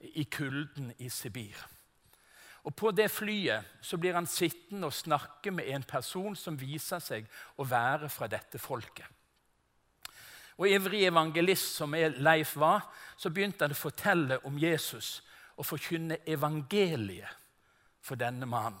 i 0.00 0.24
kulden 0.24 0.94
i 0.98 1.08
Sibir. 1.08 1.58
Og 2.64 2.76
På 2.76 2.90
det 2.90 3.10
flyet 3.10 3.64
så 3.80 3.96
blir 3.96 4.14
han 4.14 4.26
sittende 4.26 4.86
og 4.86 4.94
snakke 4.94 5.50
med 5.50 5.68
en 5.68 5.82
person 5.82 6.36
som 6.36 6.58
viser 6.60 7.00
seg 7.00 7.28
å 7.56 7.64
være 7.64 8.08
fra 8.08 8.28
dette 8.28 8.58
folket. 8.58 9.06
Og 10.60 10.68
Ivrig 10.68 11.06
evangelist 11.08 11.76
som 11.76 11.94
Leif 11.96 12.56
var, 12.60 12.84
så 13.16 13.30
begynte 13.32 13.64
han 13.64 13.72
å 13.72 13.80
fortelle 13.80 14.36
om 14.44 14.58
Jesus 14.60 15.22
og 15.56 15.64
forkynne 15.64 16.20
evangeliet 16.28 17.32
for 18.00 18.20
denne 18.20 18.46
mannen. 18.46 18.80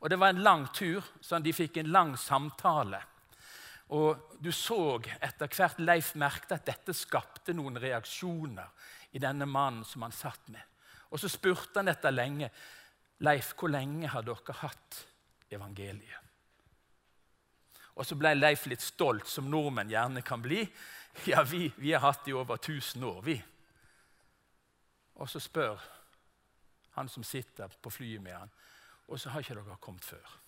Og 0.00 0.10
Det 0.10 0.20
var 0.20 0.28
en 0.28 0.42
lang 0.42 0.66
tur, 0.72 1.04
så 1.20 1.38
de 1.38 1.52
fikk 1.52 1.76
en 1.76 1.92
lang 1.92 2.18
samtale. 2.18 3.00
Og 3.90 4.38
du 4.38 4.52
så 4.54 5.00
etter 5.18 5.50
hvert 5.50 5.80
Leif 5.82 6.14
merket 6.20 6.60
at 6.60 6.68
dette 6.68 6.94
skapte 6.94 7.54
noen 7.56 7.78
reaksjoner 7.80 8.70
i 9.16 9.22
denne 9.22 9.48
mannen 9.50 9.84
som 9.84 10.06
han 10.06 10.14
satt 10.14 10.46
med. 10.54 10.62
Og 11.10 11.18
så 11.18 11.30
spurte 11.30 11.80
han 11.80 11.90
etter 11.90 12.14
lenge. 12.14 12.50
Leif, 13.26 13.54
hvor 13.58 13.72
lenge 13.72 14.08
har 14.12 14.22
dere 14.24 14.58
hatt 14.62 15.00
evangeliet? 15.50 16.28
Og 17.98 18.06
så 18.06 18.16
ble 18.16 18.32
Leif 18.38 18.68
litt 18.70 18.80
stolt, 18.80 19.26
som 19.28 19.50
nordmenn 19.50 19.90
gjerne 19.90 20.22
kan 20.24 20.40
bli. 20.40 20.62
Ja, 21.26 21.42
vi, 21.42 21.66
vi 21.76 21.90
har 21.92 22.04
hatt 22.04 22.22
det 22.24 22.30
i 22.30 22.36
over 22.38 22.56
1000 22.56 23.02
år, 23.04 23.18
vi. 23.26 23.34
Og 25.20 25.28
så 25.28 25.42
spør 25.42 25.82
han 26.94 27.10
som 27.10 27.26
sitter 27.26 27.74
på 27.82 27.90
flyet 27.92 28.22
med 28.22 28.38
han, 28.38 28.54
og 29.10 29.20
så 29.20 29.34
har 29.34 29.42
ikke 29.42 29.58
dere 29.58 29.76
kommet 29.82 30.06
før. 30.06 30.39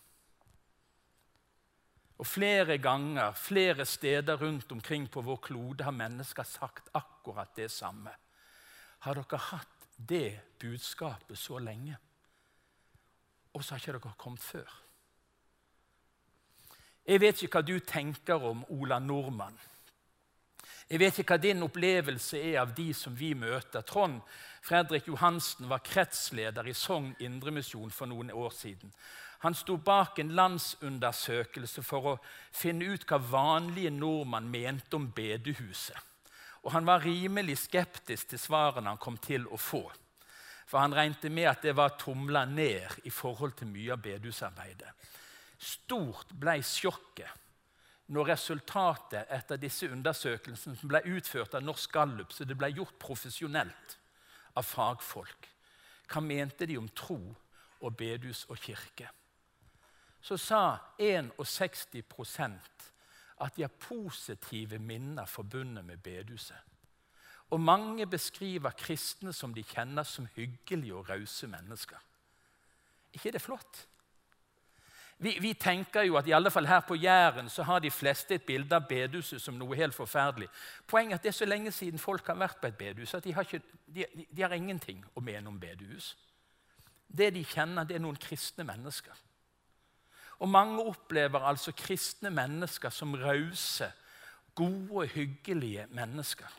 Og 2.22 2.26
Flere 2.26 2.78
ganger, 2.78 3.32
flere 3.32 3.84
steder 3.84 4.36
rundt 4.38 4.72
omkring 4.72 5.08
på 5.10 5.20
vår 5.20 5.36
klode 5.42 5.84
har 5.84 5.90
mennesker 5.90 6.46
sagt 6.46 6.90
akkurat 6.94 7.56
det 7.56 7.70
samme. 7.70 8.12
Har 9.02 9.18
dere 9.18 9.38
hatt 9.38 9.88
det 9.96 10.40
budskapet 10.60 11.38
så 11.38 11.58
lenge, 11.58 11.96
og 13.52 13.64
så 13.64 13.74
har 13.74 13.82
ikke 13.82 13.92
dere 13.98 14.12
kommet 14.18 14.40
før? 14.40 14.70
Jeg 17.06 17.20
vet 17.20 17.42
ikke 17.42 17.58
hva 17.58 17.66
du 17.66 17.78
tenker 17.80 18.46
om 18.52 18.62
Ola 18.70 19.00
Nordmann. 19.02 19.58
Jeg 20.90 21.02
vet 21.02 21.18
ikke 21.18 21.34
hva 21.34 21.42
din 21.42 21.66
opplevelse 21.66 22.38
er 22.38 22.60
av 22.62 22.70
de 22.76 22.92
som 22.94 23.18
vi 23.18 23.32
møter. 23.34 23.82
Trond 23.82 24.20
Fredrik 24.62 25.10
Johansen 25.10 25.66
var 25.66 25.82
kretsleder 25.82 26.70
i 26.70 26.74
Sogn 26.74 27.16
Indremisjon 27.18 27.90
for 27.90 28.06
noen 28.06 28.30
år 28.30 28.54
siden. 28.54 28.94
Han 29.42 29.54
sto 29.58 29.76
bak 29.76 30.20
en 30.22 30.34
landsundersøkelse 30.38 31.82
for 31.82 32.12
å 32.12 32.18
finne 32.54 32.92
ut 32.94 33.02
hva 33.11 33.18
vanlige 33.18 33.90
nordmann 33.90 34.46
mente 34.50 34.94
om 34.94 35.08
bedehuset. 35.11 35.99
Og 36.62 36.70
han 36.76 36.87
var 36.87 37.02
rimelig 37.02 37.56
skeptisk 37.64 38.30
til 38.30 38.38
svarene 38.38 38.92
han 38.92 39.00
kom 39.02 39.16
til 39.18 39.49
å 39.50 39.58
få. 39.58 39.82
For 40.70 40.78
han 40.78 40.94
regnet 40.94 41.26
med 41.34 41.49
at 41.50 41.64
det 41.66 41.75
var 41.75 41.96
tomla 41.99 42.44
ned 42.46 43.02
i 43.02 43.11
forhold 43.11 43.56
til 43.58 43.72
mye 43.72 43.96
av 43.96 44.04
bedehusarbeidet. 44.04 44.92
Stort 45.58 46.30
ble 46.38 46.61
sjokket 46.62 47.40
når 48.14 48.30
resultatet 48.32 49.30
etter 49.32 49.58
disse 49.58 49.88
undersøkelsene 49.90 50.78
som 50.78 50.90
ble 50.90 51.00
utført 51.16 51.56
av 51.58 51.64
Norsk 51.66 51.90
Gallup, 51.94 52.30
så 52.30 52.46
det 52.46 52.56
ble 52.58 52.70
gjort 52.76 52.94
profesjonelt 53.02 53.96
av 54.54 54.66
fagfolk. 54.68 55.50
Hva 56.12 56.22
mente 56.22 56.68
de 56.68 56.78
om 56.78 56.87
tro 56.94 57.18
og 57.82 57.99
bedehus 57.99 58.44
og 58.50 58.61
kirke? 58.62 59.11
Så 60.22 60.36
sa 60.38 60.78
61% 60.98 62.52
at 63.42 63.56
de 63.56 63.62
har 63.62 63.78
positive 63.82 64.78
minner 64.78 65.26
forbundet 65.26 65.84
med 65.84 65.96
bedehuset. 65.98 66.56
Og 67.50 67.60
mange 67.60 68.06
beskriver 68.06 68.70
kristne 68.70 69.32
som 69.32 69.54
de 69.54 69.62
kjenner 69.62 70.02
som 70.02 70.28
hyggelige 70.36 70.94
og 70.94 71.08
rause 71.08 71.46
mennesker. 71.46 71.98
ikke 73.12 73.32
det 73.32 73.42
flott? 73.42 73.88
Vi, 75.18 75.38
vi, 75.40 75.52
tenker 75.54 76.02
jo 76.02 76.16
at 76.16 76.26
i 76.26 76.32
alle 76.32 76.50
fall 76.50 76.66
her 76.66 76.80
på 76.80 76.94
Jæren 76.94 77.48
så 77.48 77.62
har 77.62 77.78
de 77.78 77.90
fleste 77.90 78.34
et 78.34 78.42
bilde 78.42 78.74
av 78.76 78.88
bedehuset 78.88 79.42
som 79.42 79.54
noe 79.54 79.76
helt 79.76 79.94
forferdelig. 79.94 80.48
Poenget 80.86 81.12
er 81.12 81.16
at 81.16 81.22
det 81.22 81.28
er 81.28 81.36
så 81.36 81.44
lenge 81.44 81.72
siden 81.72 81.98
folk 81.98 82.26
har 82.26 82.34
vært 82.34 82.60
på 82.60 82.66
et 82.66 82.78
bedehus 82.78 83.14
at 83.14 83.24
de 83.24 83.34
har, 83.34 83.42
ikke, 83.42 83.60
de, 83.86 84.06
de 84.30 84.42
har 84.42 84.52
ingenting 84.52 85.04
å 85.14 85.20
mene 85.20 85.48
om 85.48 85.60
bedehus. 85.60 86.16
Det 87.06 87.30
de 87.34 87.44
kjenner, 87.44 87.84
det 87.84 87.96
er 87.96 88.02
noen 88.02 88.16
kristne 88.16 88.64
mennesker. 88.64 89.14
Og 90.42 90.49
mange 90.50 90.82
opplever 90.82 91.44
altså 91.46 91.72
kristne 91.72 92.30
mennesker 92.34 92.90
som 92.90 93.14
rause, 93.14 93.92
gode, 94.54 95.06
hyggelige 95.06 95.87
mennesker. 95.90 96.50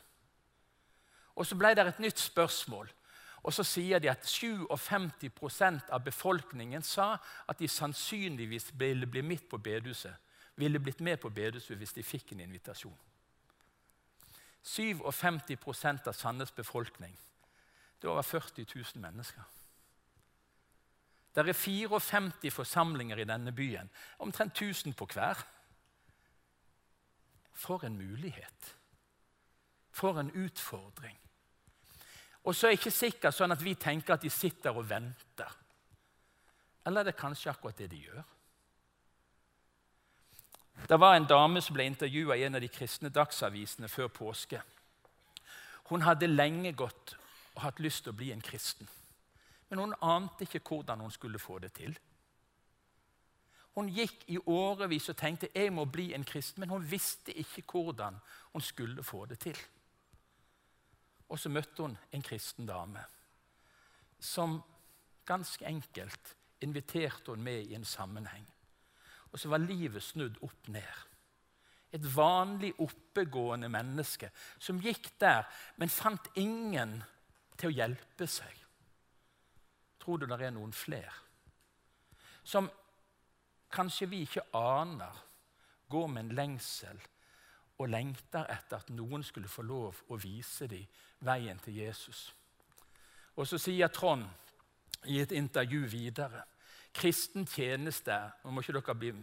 Og 1.36 1.46
så 1.46 1.58
ble 1.60 1.74
det 1.76 1.88
et 1.88 2.00
nytt 2.00 2.20
spørsmål. 2.20 2.92
Og 3.44 3.54
så 3.54 3.64
sier 3.68 4.00
de 4.00 4.08
at 4.08 4.24
57% 4.24 5.90
av 5.92 6.04
befolkningen 6.06 6.84
sa 6.84 7.18
at 7.50 7.60
de 7.60 7.68
sannsynligvis 7.68 8.70
ville 8.80 9.06
bli 9.06 9.22
midt 9.22 9.50
på 9.52 9.58
bedehuset. 9.58 10.16
Ville 10.56 10.80
blitt 10.80 11.02
med 11.02 11.18
på 11.20 11.30
bedehuset 11.30 11.78
hvis 11.78 11.94
de 11.94 12.06
fikk 12.08 12.32
en 12.32 12.46
invitasjon. 12.46 12.96
57% 14.64 16.08
av 16.08 16.16
Sandnes 16.16 16.52
befolkning. 16.56 17.18
Det 18.00 18.08
er 18.08 18.12
over 18.12 18.22
40 18.22 18.66
000 18.76 19.04
mennesker. 19.04 19.44
Det 21.36 21.42
er 21.50 21.54
54 21.54 22.52
forsamlinger 22.52 23.18
i 23.18 23.26
denne 23.26 23.52
byen. 23.52 23.90
Omtrent 24.20 24.62
1000 24.62 24.94
på 24.94 25.08
hver. 25.14 25.46
For 27.54 27.86
en 27.86 27.98
mulighet. 27.98 28.76
For 29.92 30.20
en 30.20 30.32
utfordring. 30.46 31.18
Og 32.44 32.56
så 32.56 32.68
er 32.68 32.72
det 32.72 32.80
ikke 32.80 32.92
sikkert 32.92 33.36
sånn 33.38 33.56
at 33.56 33.64
vi 33.64 33.74
tenker 33.80 34.14
at 34.14 34.22
de 34.22 34.30
sitter 34.30 34.76
og 34.76 34.90
venter. 34.90 35.58
Eller 36.86 37.02
er 37.02 37.12
det 37.12 37.20
kanskje 37.20 37.52
akkurat 37.54 37.78
det 37.80 37.90
de 37.92 38.02
gjør? 38.04 38.24
Det 40.90 41.00
var 41.00 41.16
en 41.16 41.28
dame 41.30 41.62
som 41.62 41.76
ble 41.78 41.86
intervjua 41.88 42.36
i 42.36 42.44
en 42.44 42.58
av 42.58 42.62
de 42.62 42.68
kristne 42.68 43.10
dagsavisene 43.14 43.88
før 43.88 44.10
påske. 44.12 44.60
Hun 45.90 46.04
hadde 46.04 46.28
lenge 46.28 46.74
gått 46.76 47.16
og 47.56 47.62
hatt 47.64 47.80
lyst 47.80 48.04
til 48.04 48.14
å 48.14 48.18
bli 48.18 48.32
en 48.34 48.44
kristen. 48.44 48.90
Men 49.74 49.80
hun 49.80 49.94
ante 50.06 50.46
ikke 50.46 50.60
hvordan 50.68 51.00
hun 51.02 51.12
skulle 51.12 51.40
få 51.42 51.56
det 51.60 51.72
til. 51.74 51.96
Hun 53.74 53.88
gikk 53.90 54.28
i 54.30 54.38
årevis 54.38 55.10
og 55.10 55.18
tenkte 55.18 55.50
jeg 55.50 55.74
må 55.74 55.88
bli 55.90 56.12
en 56.14 56.26
kristen, 56.30 56.62
men 56.62 56.70
hun 56.70 56.86
visste 56.92 57.34
ikke 57.34 57.64
hvordan 57.72 58.20
hun 58.52 58.62
skulle 58.62 59.04
få 59.04 59.26
det 59.26 59.40
til. 59.40 59.58
Og 61.30 61.40
så 61.42 61.50
møtte 61.50 61.82
hun 61.82 61.98
en 62.12 62.22
kristen 62.22 62.70
dame 62.70 63.02
som 64.20 64.60
ganske 65.26 65.66
enkelt 65.66 66.36
inviterte 66.62 67.34
hun 67.34 67.42
med 67.42 67.66
i 67.66 67.74
en 67.74 67.86
sammenheng. 67.86 68.46
Og 69.32 69.40
så 69.40 69.50
var 69.50 69.58
livet 69.66 70.04
snudd 70.04 70.38
opp 70.46 70.70
ned. 70.70 71.06
Et 71.92 72.16
vanlig, 72.16 72.76
oppegående 72.78 73.74
menneske 73.74 74.30
som 74.60 74.78
gikk 74.78 75.16
der, 75.18 75.50
men 75.78 75.90
fant 75.90 76.30
ingen 76.36 77.00
til 77.58 77.74
å 77.74 77.80
hjelpe 77.82 78.30
seg. 78.30 78.63
Tror 80.04 80.20
du 80.20 80.28
det 80.28 80.40
er 80.42 80.52
noen 80.52 80.74
flere? 80.76 81.14
Som 82.44 82.68
kanskje 83.72 84.10
vi 84.12 84.26
ikke 84.28 84.44
aner 84.54 85.24
går 85.90 86.08
med 86.12 86.26
en 86.26 86.36
lengsel 86.36 87.00
og 87.80 87.90
lengter 87.90 88.50
etter 88.52 88.84
at 88.84 88.92
noen 88.94 89.24
skulle 89.24 89.50
få 89.50 89.64
lov 89.66 90.04
å 90.12 90.20
vise 90.20 90.68
dem 90.68 90.86
veien 91.24 91.60
til 91.64 91.80
Jesus. 91.80 92.34
Og 93.40 93.48
så 93.48 93.58
sier 93.58 93.88
Trond 93.88 94.28
i 95.10 95.20
et 95.24 95.32
intervju 95.32 95.88
videre 95.90 96.44
kristen 96.94 97.48
tjeneste 97.50 98.16
må 98.46 98.62
ikke 98.62 98.76
dere 98.78 98.96
bli, 98.98 99.14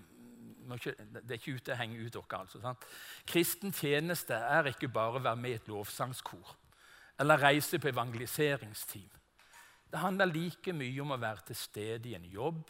ikke, 0.75 0.95
Det 1.23 1.31
er 1.31 1.39
ikke 1.39 1.57
ute 1.59 1.75
å 1.75 1.79
henge 1.79 2.01
ut 2.01 2.13
dere. 2.13 2.41
altså. 2.41 2.61
Sant? 2.61 2.87
Kristen 3.27 3.73
tjeneste 3.73 4.35
er 4.35 4.73
ikke 4.73 4.89
bare 4.89 5.21
å 5.21 5.25
være 5.25 5.37
med 5.37 5.51
i 5.51 5.61
et 5.61 5.71
lovsangskor 5.71 6.57
eller 7.21 7.37
reise 7.37 7.79
på 7.79 7.91
evangeliseringsteam. 7.91 9.11
Det 9.91 9.99
handler 9.99 10.31
like 10.31 10.73
mye 10.73 11.03
om 11.03 11.11
å 11.15 11.19
være 11.19 11.51
til 11.51 11.59
stede 11.59 12.11
i 12.11 12.15
en 12.15 12.27
jobb 12.31 12.63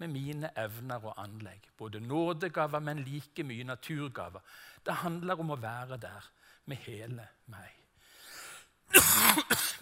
med 0.00 0.12
mine 0.12 0.50
evner 0.56 1.04
og 1.04 1.18
anlegg. 1.20 1.68
Både 1.78 2.00
nådegaver, 2.00 2.80
men 2.80 3.04
like 3.04 3.44
mye 3.44 3.64
naturgaver. 3.64 4.40
Det 4.86 5.00
handler 5.02 5.40
om 5.40 5.50
å 5.50 5.60
være 5.60 5.96
der 6.00 6.28
med 6.64 6.76
hele 6.86 7.28
meg. 7.52 7.76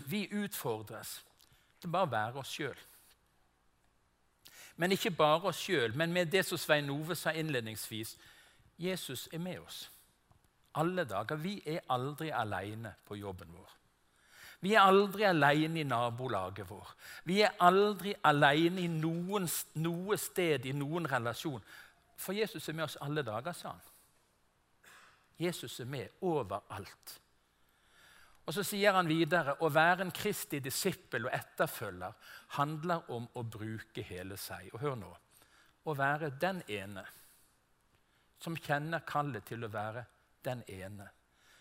Vi 0.07 0.29
utfordres 0.33 1.19
til 1.81 1.91
bare 1.91 2.07
å 2.07 2.13
være 2.13 2.43
oss 2.43 2.55
sjøl. 2.55 2.79
Men 4.79 4.95
ikke 4.95 5.11
bare 5.11 5.51
oss 5.51 5.63
sjøl, 5.63 5.95
men 5.97 6.13
med 6.13 6.31
det 6.31 6.45
som 6.47 6.59
Svein 6.59 6.91
Ove 6.91 7.17
sa 7.19 7.35
innledningsvis. 7.35 8.17
Jesus 8.79 9.29
er 9.33 9.43
med 9.43 9.59
oss 9.59 9.89
alle 10.79 11.05
dager. 11.05 11.37
Vi 11.37 11.59
er 11.67 11.87
aldri 11.91 12.31
aleine 12.31 12.95
på 13.07 13.19
jobben 13.19 13.51
vår. 13.55 13.78
Vi 14.61 14.75
er 14.75 14.83
aldri 14.83 15.23
alene 15.29 15.81
i 15.81 15.87
nabolaget 15.87 16.67
vår. 16.67 16.89
Vi 17.25 17.39
er 17.47 17.55
aldri 17.63 18.15
alene 18.27 18.83
i 18.83 18.89
noen, 18.91 19.47
noe 19.79 20.19
sted, 20.19 20.67
i 20.67 20.75
noen 20.75 21.07
relasjon. 21.07 21.63
For 22.19 22.35
Jesus 22.35 22.67
er 22.69 22.75
med 22.75 22.89
oss 22.89 22.99
alle 23.05 23.23
dager, 23.23 23.55
sa 23.55 23.77
han. 23.77 23.95
Jesus 25.39 25.79
er 25.81 25.87
med 25.87 26.25
overalt. 26.27 27.15
Og 28.49 28.55
Så 28.55 28.65
sier 28.65 28.97
han 28.97 29.07
videre 29.07 29.59
å 29.61 29.69
være 29.71 30.07
en 30.07 30.11
kristig 30.15 30.63
disippel 30.65 31.29
og 31.29 31.35
etterfølger 31.37 32.15
handler 32.57 33.11
om 33.13 33.29
å 33.37 33.43
bruke 33.45 34.03
hele 34.03 34.39
seg. 34.41 34.73
Og 34.73 34.81
hør 34.81 34.97
nå 34.97 35.11
å 35.85 35.95
være 35.95 36.33
den 36.41 36.63
ene 36.67 37.05
som 38.41 38.57
kjenner 38.57 39.05
kallet 39.07 39.45
til 39.47 39.63
å 39.65 39.71
være 39.71 40.05
den 40.43 40.65
ene 40.67 41.11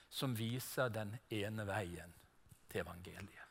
som 0.09 0.33
viser 0.37 0.89
den 0.89 1.11
ene 1.29 1.65
veien 1.67 2.15
evangeliet. 2.79 3.43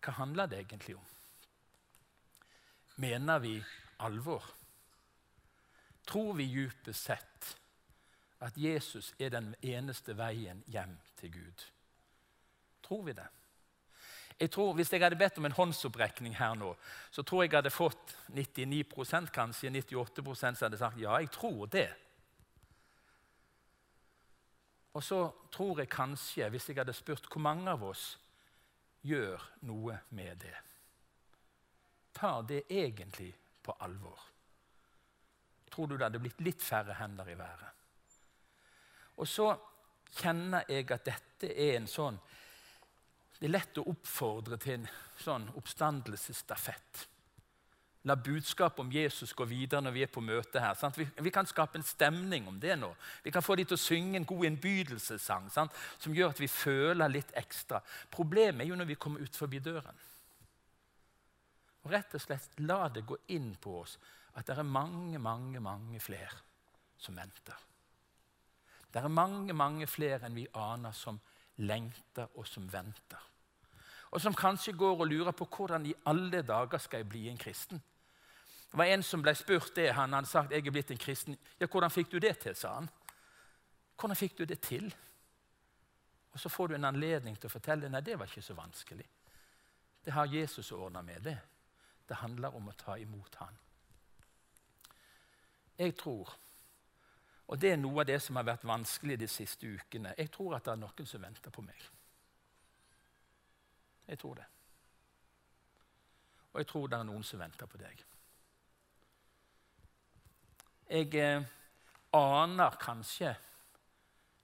Hva 0.00 0.14
handler 0.16 0.48
det 0.48 0.62
egentlig 0.62 0.96
om? 0.96 1.08
Mener 3.00 3.38
vi 3.38 3.54
alvor? 4.04 4.44
Tror 6.08 6.32
vi 6.34 6.46
dypest 6.48 7.04
sett 7.04 7.50
at 8.40 8.56
Jesus 8.56 9.12
er 9.18 9.30
den 9.34 9.52
eneste 9.62 10.16
veien 10.16 10.64
hjem 10.66 10.96
til 11.20 11.32
Gud? 11.32 11.66
Tror 12.82 13.04
vi 13.04 13.12
det? 13.12 13.28
Jeg 14.40 14.50
tror, 14.50 14.72
Hvis 14.72 14.92
jeg 14.92 15.02
hadde 15.02 15.16
bedt 15.16 15.38
om 15.38 15.44
en 15.44 15.52
håndsopprekning 15.52 16.36
her 16.36 16.54
nå, 16.54 16.74
så 17.10 17.22
tror 17.22 17.42
jeg 17.42 17.52
jeg 17.52 17.58
hadde 17.58 17.70
fått 17.70 18.16
99% 18.32 19.28
kanskje 19.34 19.70
98% 19.70 20.56
som 20.56 20.64
hadde 20.64 20.78
sagt 20.80 21.00
ja, 21.00 21.18
jeg 21.20 21.30
tror 21.30 21.66
det. 21.66 21.90
Og 24.92 25.04
så 25.04 25.20
tror 25.52 25.78
jeg 25.78 25.90
kanskje, 25.90 26.48
hvis 26.50 26.68
jeg 26.68 26.80
hadde 26.80 26.94
spurt 26.96 27.28
hvor 27.30 27.42
mange 27.42 27.70
av 27.70 27.82
oss 27.86 28.16
gjør 29.06 29.42
noe 29.68 30.00
med 30.16 30.42
det 30.42 30.56
Tar 32.12 32.42
det 32.42 32.64
egentlig 32.66 33.30
på 33.62 33.72
alvor? 33.86 34.18
Tror 35.70 35.86
du 35.86 35.94
det 35.94 36.08
hadde 36.08 36.20
blitt 36.20 36.42
litt 36.42 36.62
færre 36.62 36.96
hender 36.98 37.28
i 37.30 37.36
været? 37.38 37.68
Og 39.22 39.28
så 39.28 39.46
kjenner 40.18 40.66
jeg 40.68 40.90
at 40.90 41.06
dette 41.06 41.52
er 41.54 41.76
en 41.78 41.86
sånn 41.88 42.18
Det 43.38 43.46
er 43.46 43.54
lett 43.54 43.78
å 43.78 43.86
oppfordre 43.92 44.58
til 44.60 44.80
en 44.80 44.88
sånn 45.22 45.46
oppstandelsesstafett. 45.56 47.06
La 48.08 48.16
budskapet 48.16 48.80
om 48.80 48.92
Jesus 48.92 49.34
gå 49.36 49.44
videre 49.44 49.82
når 49.84 49.92
vi 49.92 50.02
er 50.06 50.12
på 50.12 50.22
møte 50.24 50.60
her. 50.62 50.76
Vi, 50.96 51.04
vi, 51.20 51.32
kan 51.34 51.48
skape 51.48 51.76
en 51.76 51.84
stemning 51.84 52.46
om 52.48 52.56
det 52.60 52.78
nå. 52.80 52.88
Vi 53.24 53.32
kan 53.34 53.44
få 53.44 53.58
de 53.60 53.66
til 53.68 53.76
å 53.76 53.80
synge 53.80 54.16
en 54.16 54.28
god 54.28 54.46
innbydelsessang 54.48 55.50
sant? 55.52 55.76
som 56.00 56.14
gjør 56.16 56.32
at 56.32 56.40
vi 56.40 56.48
føler 56.48 57.12
litt 57.12 57.34
ekstra. 57.36 57.82
Problemet 58.10 58.64
er 58.64 58.70
jo 58.72 58.78
når 58.80 58.88
vi 58.88 58.96
kommer 59.00 59.20
ut 59.20 59.36
forbi 59.36 59.60
døren. 59.60 60.00
Og 61.84 61.92
rett 61.92 62.16
og 62.16 62.24
slett 62.24 62.60
La 62.64 62.86
det 62.88 63.04
gå 63.08 63.18
inn 63.36 63.52
på 63.60 63.78
oss 63.82 63.98
at 64.36 64.46
det 64.48 64.56
er 64.56 64.64
mange, 64.64 65.18
mange, 65.20 65.60
mange 65.60 66.00
flere 66.00 66.40
som 67.00 67.16
venter. 67.16 67.56
Det 68.90 69.02
er 69.02 69.12
mange, 69.12 69.52
mange 69.52 69.86
flere 69.86 70.26
enn 70.26 70.38
vi 70.38 70.48
aner, 70.56 70.94
som 70.96 71.20
lengter 71.60 72.32
og 72.34 72.46
som 72.48 72.64
venter. 72.70 73.29
Og 74.10 74.20
som 74.20 74.34
kanskje 74.34 74.72
går 74.72 75.00
og 75.00 75.06
lurer 75.06 75.32
på 75.32 75.46
hvordan 75.56 75.86
i 75.86 75.94
alle 76.06 76.42
dager 76.42 76.78
skal 76.78 77.04
jeg 77.04 77.08
bli 77.08 77.28
en 77.28 77.38
kristen. 77.38 77.82
Det 78.70 78.78
var 78.78 78.84
en 78.84 79.02
som 79.02 79.22
ble 79.22 79.34
spurt 79.34 79.74
det. 79.76 79.92
Han 79.94 80.12
hadde 80.12 80.30
sagt 80.30 80.52
jeg 80.52 80.66
er 80.66 80.70
blitt 80.70 80.90
en 80.90 80.98
kristen. 80.98 81.38
Ja, 81.60 81.66
'Hvordan 81.66 81.90
fikk 81.90 82.12
du 82.12 82.18
det 82.18 82.38
til?' 82.38 82.56
sa 82.56 82.74
han. 82.74 82.90
'Hvordan 83.98 84.16
fikk 84.16 84.38
du 84.38 84.44
det 84.44 84.60
til?' 84.60 84.94
Og 86.32 86.40
Så 86.40 86.48
får 86.48 86.66
du 86.66 86.74
en 86.74 86.84
anledning 86.84 87.40
til 87.40 87.48
å 87.48 87.52
fortelle 87.52 87.88
nei, 87.88 88.00
det 88.00 88.18
var 88.18 88.26
ikke 88.26 88.42
så 88.42 88.54
vanskelig. 88.54 89.06
Det 90.04 90.12
har 90.12 90.26
Jesus 90.26 90.72
ordna 90.72 91.02
med. 91.02 91.20
det. 91.20 91.38
Det 92.08 92.16
handler 92.16 92.56
om 92.56 92.68
å 92.68 92.72
ta 92.72 92.94
imot 92.94 93.34
Han. 93.34 93.58
Jeg 95.78 95.96
tror, 95.96 96.36
og 97.48 97.60
det 97.60 97.72
er 97.72 97.76
noe 97.76 98.00
av 98.00 98.06
det 98.06 98.22
som 98.22 98.36
har 98.36 98.44
vært 98.44 98.64
vanskelig 98.64 99.18
de 99.18 99.28
siste 99.28 99.66
ukene, 99.66 100.14
jeg 100.18 100.30
tror 100.30 100.56
at 100.56 100.64
det 100.64 100.72
er 100.72 100.76
noen 100.76 101.06
som 101.06 101.22
venter 101.22 101.50
på 101.50 101.62
meg. 101.62 101.86
Jeg 104.10 104.18
tror 104.18 104.34
det. 104.34 104.46
Og 106.52 106.58
jeg 106.60 106.66
tror 106.66 106.88
det 106.90 106.98
er 106.98 107.06
noen 107.06 107.22
som 107.26 107.38
venter 107.38 107.70
på 107.70 107.78
deg. 107.78 108.00
Jeg 110.90 111.14
eh, 111.14 111.44
aner 112.18 112.78
kanskje 112.82 113.30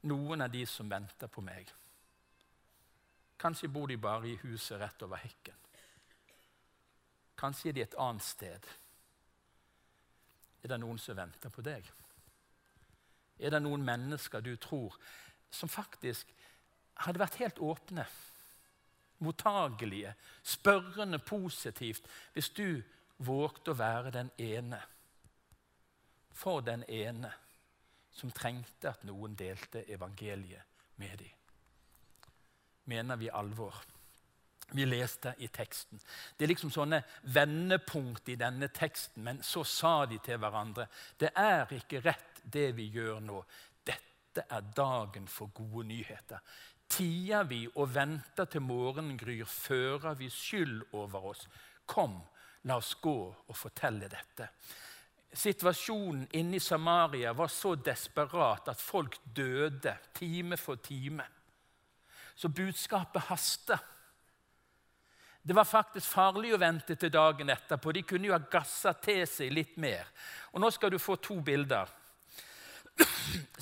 noen 0.06 0.46
av 0.46 0.52
de 0.54 0.62
som 0.70 0.86
venter 0.90 1.26
på 1.26 1.42
meg. 1.42 1.72
Kanskje 3.42 3.72
bor 3.74 3.90
de 3.90 3.98
bare 3.98 4.30
i 4.30 4.38
huset 4.44 4.78
rett 4.80 5.02
over 5.02 5.18
hekken. 5.18 5.58
Kanskje 7.36 7.72
er 7.72 7.76
de 7.76 7.82
et 7.84 7.98
annet 8.00 8.24
sted. 8.24 8.70
Er 10.62 10.72
det 10.72 10.78
noen 10.80 11.02
som 11.02 11.18
venter 11.18 11.50
på 11.50 11.66
deg? 11.66 11.90
Er 13.42 13.52
det 13.52 13.60
noen 13.66 13.82
mennesker 13.84 14.40
du 14.46 14.54
tror 14.56 14.94
som 15.50 15.68
faktisk 15.68 16.30
hadde 17.02 17.20
vært 17.20 17.42
helt 17.42 17.58
åpne, 17.60 18.06
mottagelige, 19.18 20.14
spørrende 20.42 21.18
positivt, 21.18 22.04
hvis 22.32 22.50
du 22.50 22.82
vågte 23.18 23.72
å 23.72 23.78
være 23.78 24.12
den 24.18 24.30
ene 24.38 24.80
for 26.36 26.60
den 26.60 26.84
ene 26.88 27.32
som 28.12 28.32
trengte 28.32 28.90
at 28.92 29.04
noen 29.08 29.36
delte 29.36 29.84
evangeliet 29.92 30.80
med 31.00 31.18
dem. 31.18 31.32
Mener 32.84 33.16
vi 33.16 33.30
alvor? 33.32 33.74
Vi 34.70 34.84
leste 34.86 35.34
i 35.38 35.48
teksten. 35.48 36.00
Det 36.36 36.44
er 36.44 36.50
liksom 36.50 36.72
sånne 36.74 37.00
vendepunkt 37.34 38.28
i 38.28 38.38
denne 38.38 38.68
teksten, 38.74 39.22
men 39.22 39.42
så 39.42 39.62
sa 39.64 39.94
de 40.10 40.18
til 40.22 40.40
hverandre 40.42 40.88
det 41.20 41.30
er 41.38 41.70
ikke 41.76 42.02
rett, 42.04 42.40
det 42.42 42.72
vi 42.76 42.88
gjør 42.94 43.20
nå. 43.22 43.42
Dette 43.86 44.46
er 44.50 44.72
dagen 44.76 45.28
for 45.30 45.52
gode 45.54 45.86
nyheter. 45.88 46.42
Tier 46.88 47.44
vi 47.48 47.64
og 47.74 47.90
venter 47.94 48.48
til 48.50 48.62
morgenen 48.62 49.18
gryr, 49.18 49.44
fører 49.44 50.14
vi 50.18 50.30
skyld 50.30 50.84
over 50.94 51.32
oss. 51.32 51.46
Kom, 51.86 52.20
la 52.66 52.78
oss 52.78 52.94
gå 53.02 53.18
og 53.26 53.56
fortelle 53.56 54.08
dette. 54.10 54.48
Situasjonen 55.36 56.28
inne 56.38 56.56
i 56.56 56.62
Samaria 56.62 57.32
var 57.36 57.50
så 57.52 57.74
desperat 57.74 58.70
at 58.72 58.80
folk 58.80 59.18
døde 59.36 59.96
time 60.16 60.56
for 60.56 60.80
time. 60.80 61.26
Så 62.34 62.48
budskapet 62.48 63.28
haster. 63.28 63.78
Det 65.42 65.54
var 65.54 65.64
faktisk 65.64 66.08
farlig 66.10 66.54
å 66.54 66.58
vente 66.58 66.96
til 66.98 67.12
dagen 67.12 67.50
etterpå. 67.52 67.92
De 67.94 68.02
kunne 68.02 68.26
jo 68.26 68.34
ha 68.34 68.40
gassa 68.50 68.92
til 68.98 69.22
seg 69.30 69.52
litt 69.54 69.76
mer. 69.78 70.08
Og 70.50 70.62
Nå 70.62 70.70
skal 70.74 70.90
du 70.90 70.98
få 70.98 71.18
to 71.22 71.38
bilder. 71.44 71.86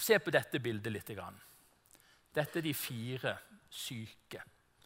Se 0.07 0.17
på 0.19 0.33
dette 0.33 0.63
bildet 0.65 0.95
litt. 0.95 1.13
Dette 2.35 2.59
er 2.59 2.67
de 2.67 2.75
fire 2.75 3.37
syke. 3.71 4.43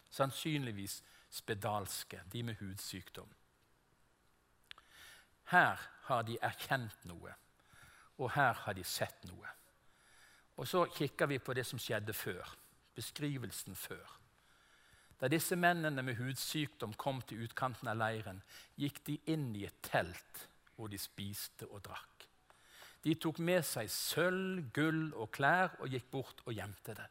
Sannsynligvis 0.09 1.03
spedalske, 1.29 2.21
de 2.31 2.43
med 2.43 2.55
hudsykdom. 2.59 3.29
Her 5.49 5.81
har 6.03 6.21
de 6.25 6.37
erkjent 6.41 7.05
noe, 7.09 7.33
og 8.17 8.31
her 8.35 8.53
har 8.53 8.73
de 8.73 8.83
sett 8.83 9.25
noe. 9.29 9.49
Og 10.57 10.67
Så 10.67 10.85
kikker 10.85 11.25
vi 11.25 11.39
på 11.39 11.53
det 11.53 11.65
som 11.65 11.79
skjedde 11.79 12.13
før. 12.13 12.55
Beskrivelsen 12.95 13.75
før. 13.75 14.19
Da 15.21 15.27
disse 15.27 15.55
mennene 15.55 16.03
med 16.03 16.15
hudsykdom 16.15 16.93
kom 16.93 17.21
til 17.21 17.43
utkanten 17.43 17.87
av 17.87 17.97
leiren, 17.97 18.41
gikk 18.75 19.01
de 19.07 19.17
inn 19.31 19.55
i 19.55 19.65
et 19.67 19.81
telt 19.83 20.47
hvor 20.75 20.87
de 20.87 20.97
spiste 20.97 21.67
og 21.67 21.83
drakk. 21.87 22.27
De 23.03 23.15
tok 23.15 23.39
med 23.39 23.63
seg 23.63 23.89
sølv, 23.91 24.65
gull 24.75 25.13
og 25.13 25.31
klær 25.31 25.75
og 25.79 25.91
gikk 25.91 26.11
bort 26.11 26.43
og 26.45 26.53
gjemte 26.53 26.95
det. 26.95 27.07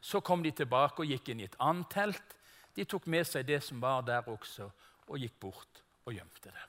Så 0.00 0.20
kom 0.20 0.42
de 0.42 0.50
tilbake 0.50 1.02
og 1.02 1.10
gikk 1.12 1.28
inn 1.28 1.42
i 1.42 1.48
et 1.48 1.58
annet 1.60 1.90
telt. 1.92 2.36
De 2.74 2.86
tok 2.88 3.06
med 3.10 3.26
seg 3.28 3.46
det 3.48 3.60
som 3.64 3.80
var 3.82 4.02
der 4.06 4.28
også, 4.30 4.70
og 5.10 5.18
gikk 5.18 5.36
bort 5.42 5.82
og 6.06 6.14
gjemte 6.14 6.52
det. 6.52 6.66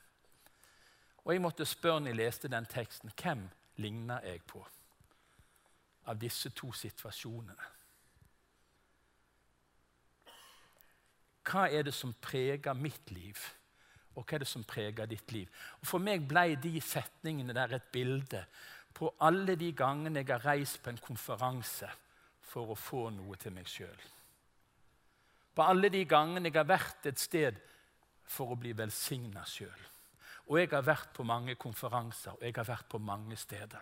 Og 1.24 1.32
jeg 1.32 1.42
måtte 1.42 1.66
spørre 1.68 2.02
når 2.02 2.12
jeg 2.12 2.18
leste 2.18 2.50
den 2.50 2.66
teksten, 2.66 3.12
hvem 3.16 3.46
ligner 3.80 4.24
jeg 4.26 4.42
på 4.46 4.64
av 6.10 6.18
disse 6.18 6.50
to 6.50 6.72
situasjonene? 6.74 7.68
Hva 11.46 11.68
er 11.70 11.86
det 11.86 11.94
som 11.94 12.14
preger 12.22 12.74
mitt 12.78 13.10
liv, 13.14 13.38
og 14.14 14.24
hva 14.26 14.36
er 14.36 14.44
det 14.44 14.50
som 14.50 14.66
preger 14.66 15.08
ditt 15.10 15.32
liv? 15.34 15.48
Og 15.80 15.88
For 15.88 16.02
meg 16.02 16.26
ble 16.28 16.56
de 16.60 16.74
setningene 16.82 17.54
der 17.56 17.78
et 17.78 17.90
bilde 17.94 18.44
på 18.94 19.10
alle 19.24 19.56
de 19.58 19.72
gangene 19.72 20.20
jeg 20.20 20.30
har 20.34 20.44
reist 20.46 20.82
på 20.82 20.92
en 20.92 21.00
konferanse 21.02 21.88
for 22.52 22.72
å 22.72 22.78
få 22.78 23.06
noe 23.14 23.38
til 23.40 23.54
meg 23.56 23.68
sjøl. 23.70 24.08
På 25.52 25.64
alle 25.68 25.90
de 25.92 26.04
gangene 26.08 26.48
jeg 26.48 26.58
har 26.58 26.68
vært 26.68 27.08
et 27.08 27.20
sted 27.20 27.58
for 28.28 28.52
å 28.52 28.60
bli 28.60 28.72
velsigna 28.76 29.44
sjøl. 29.48 29.88
Og 30.50 30.58
jeg 30.58 30.72
har 30.72 30.84
vært 30.84 31.12
på 31.16 31.24
mange 31.24 31.54
konferanser 31.60 32.34
og 32.34 32.42
jeg 32.44 32.56
har 32.56 32.66
vært 32.66 32.88
på 32.90 32.98
mange 33.00 33.36
steder. 33.38 33.80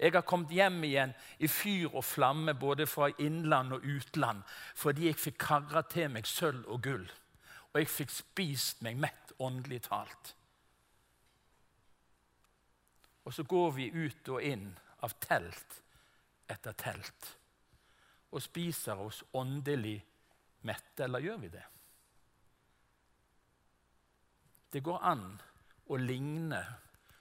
Jeg 0.00 0.12
har 0.16 0.26
kommet 0.26 0.52
hjem 0.52 0.82
igjen 0.84 1.14
i 1.38 1.48
fyr 1.48 1.92
og 1.92 2.04
flamme 2.04 2.56
både 2.58 2.86
fra 2.90 3.08
innland 3.22 3.76
og 3.76 3.86
utland 3.86 4.42
fordi 4.76 5.06
jeg 5.08 5.20
fikk 5.20 5.38
karra 5.46 5.84
til 5.88 6.10
meg 6.16 6.28
sølv 6.28 6.66
og 6.66 6.82
gull. 6.84 7.06
Og 7.70 7.78
jeg 7.78 7.92
fikk 7.92 8.12
spist 8.12 8.82
meg 8.82 8.98
mett 9.00 9.32
åndelig 9.38 9.84
talt. 9.86 10.34
Og 13.24 13.36
så 13.36 13.44
går 13.46 13.76
vi 13.76 13.92
ut 13.94 14.32
og 14.34 14.42
inn 14.42 14.72
av 15.06 15.14
telt 15.22 15.78
etter 16.50 16.74
telt 16.74 17.36
og 18.30 18.42
spiser 18.42 19.00
oss 19.00 19.22
åndelig 19.34 19.98
mette. 20.66 21.04
Eller 21.04 21.24
gjør 21.24 21.40
vi 21.42 21.50
det? 21.52 21.64
Det 24.70 24.82
går 24.86 25.02
an 25.02 25.26
å 25.90 25.98
ligne 25.98 26.60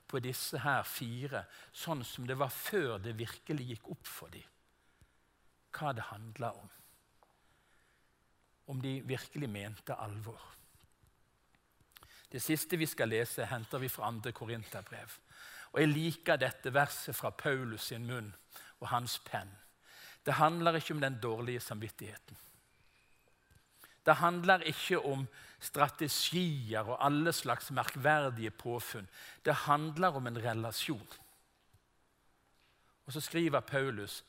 på 0.10 0.22
disse 0.22 0.62
her 0.62 0.84
fire, 0.86 1.44
sånn 1.74 2.04
som 2.06 2.26
det 2.30 2.38
var 2.38 2.54
før 2.54 2.98
det 3.02 3.18
virkelig 3.18 3.74
gikk 3.74 3.92
opp 3.94 4.08
for 4.10 4.34
dem 4.34 4.46
hva 5.70 5.92
det 5.94 6.02
handla 6.10 6.52
om. 6.58 6.70
Om 8.74 8.82
de 8.82 9.02
virkelig 9.06 9.50
mente 9.50 9.96
alvor. 9.96 10.42
Det 12.32 12.42
siste 12.42 12.78
vi 12.78 12.86
skal 12.90 13.10
lese, 13.10 13.46
henter 13.46 13.82
vi 13.82 13.90
fra 13.90 14.12
2. 14.12 14.32
Korinterbrev. 14.32 15.14
Og 15.72 15.80
Jeg 15.80 15.90
liker 15.90 16.38
dette 16.38 16.74
verset 16.74 17.16
fra 17.16 17.30
Paulus 17.30 17.90
sin 17.90 18.06
munn 18.06 18.34
og 18.80 18.88
hans 18.88 19.20
penn. 19.20 19.50
Det 20.26 20.34
handler 20.34 20.76
ikke 20.76 20.94
om 20.94 21.02
den 21.02 21.20
dårlige 21.20 21.60
samvittigheten. 21.60 22.38
Det 24.06 24.16
handler 24.16 24.60
ikke 24.60 25.00
om 25.06 25.28
strategier 25.60 26.88
og 26.88 27.06
alle 27.06 27.34
slags 27.34 27.72
merkverdige 27.72 28.52
påfunn. 28.52 29.10
Det 29.46 29.54
handler 29.54 30.08
om 30.08 30.28
en 30.28 30.44
relasjon. 30.44 31.10
Og 33.06 33.14
så 33.14 33.22
skriver 33.22 33.60
Paulus 33.60 34.24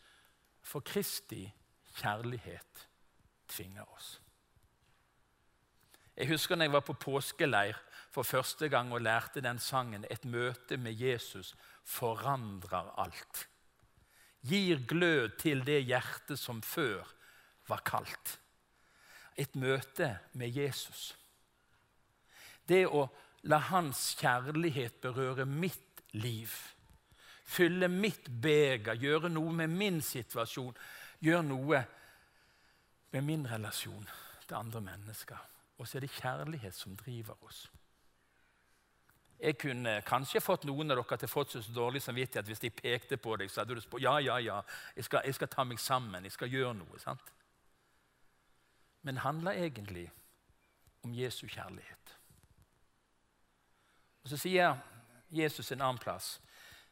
for 0.62 0.80
Kristi 0.80 1.52
kjærlighet 1.96 2.88
tvinger 3.48 3.84
oss. 3.94 4.20
Jeg 6.16 6.28
husker 6.28 6.56
når 6.56 6.64
jeg 6.64 6.72
var 6.72 6.84
på 6.84 6.92
påskeleir 6.92 7.78
for 8.10 8.22
første 8.22 8.68
gang 8.68 8.92
og 8.92 9.00
lærte 9.00 9.40
den 9.40 9.58
sangen 9.58 10.04
'Et 10.04 10.24
møte 10.24 10.76
med 10.76 10.92
Jesus 10.92 11.54
forandrer 11.84 12.92
alt'. 12.98 13.46
Gir 14.46 14.80
glød 14.88 15.36
til 15.40 15.64
det 15.66 15.82
hjertet 15.84 16.40
som 16.40 16.62
før 16.64 17.04
var 17.68 17.82
kaldt 17.86 18.38
et 19.40 19.54
møte 19.56 20.10
med 20.36 20.52
Jesus. 20.52 21.14
Det 22.68 22.84
å 22.86 23.06
la 23.48 23.60
hans 23.70 24.12
kjærlighet 24.20 25.00
berøre 25.02 25.46
mitt 25.48 26.02
liv. 26.12 26.52
Fylle 27.50 27.88
mitt 27.90 28.28
beger, 28.42 28.98
gjøre 29.00 29.30
noe 29.32 29.52
med 29.62 29.72
min 29.72 30.00
situasjon. 30.04 30.76
Gjøre 31.24 31.46
noe 31.48 31.80
med 33.10 33.26
min 33.26 33.46
relasjon 33.48 34.06
til 34.46 34.58
andre 34.58 34.84
mennesker. 34.84 35.40
Og 35.80 35.88
så 35.88 35.98
er 35.98 36.06
det 36.06 36.14
kjærlighet 36.20 36.76
som 36.76 36.96
driver 37.00 37.40
oss. 37.48 37.64
Jeg 39.40 39.56
kunne 39.58 40.02
kanskje 40.04 40.40
fått 40.44 40.66
noen 40.68 40.92
av 40.92 41.00
dere 41.00 41.16
til 41.16 41.28
å 41.30 41.32
få 41.32 41.44
så 41.48 41.62
dårlig 41.72 42.02
samvittighet 42.04 42.46
hvis 42.46 42.60
de 42.60 42.70
pekte 42.70 43.16
på 43.16 43.36
deg. 43.40 43.50
så 43.50 43.62
hadde 43.62 43.74
du 43.74 43.80
spurt, 43.80 44.02
ja, 44.02 44.18
ja, 44.20 44.36
ja, 44.38 44.62
jeg 44.96 45.04
skal, 45.04 45.22
jeg 45.24 45.34
skal 45.34 45.48
ta 45.48 45.64
meg 45.64 45.80
sammen, 45.80 46.24
jeg 46.24 46.32
skal 46.32 46.52
gjøre 46.52 46.74
noe. 46.74 46.98
sant? 47.00 47.32
men 49.02 49.14
det 49.14 49.20
handler 49.20 49.52
egentlig 49.52 50.10
om 51.02 51.14
Jesu 51.14 51.46
kjærlighet. 51.46 52.18
Og 54.22 54.28
Så 54.28 54.36
sier 54.36 54.76
Jesus 55.30 55.72
en 55.72 55.80
annen 55.80 55.98
plass 55.98 56.40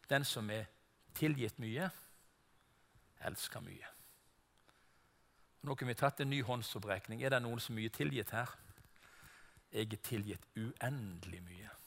den 0.08 0.24
som 0.24 0.50
er 0.50 0.64
tilgitt 1.14 1.58
mye, 1.58 1.90
elsker 3.20 3.60
mye. 3.60 3.90
Nå 5.62 5.74
kunne 5.74 5.92
vi 5.92 5.98
tatt 5.98 6.20
en 6.20 6.30
ny 6.30 6.40
håndsopprekning. 6.42 7.22
Er 7.22 7.34
det 7.34 7.42
noen 7.42 7.60
som 7.60 7.74
er 7.74 7.82
mye 7.82 7.92
tilgitt 7.92 8.30
her? 8.30 8.54
Jeg 9.72 9.92
er 9.92 10.02
tilgitt 10.02 10.46
uendelig 10.56 11.42
mye. 11.44 11.77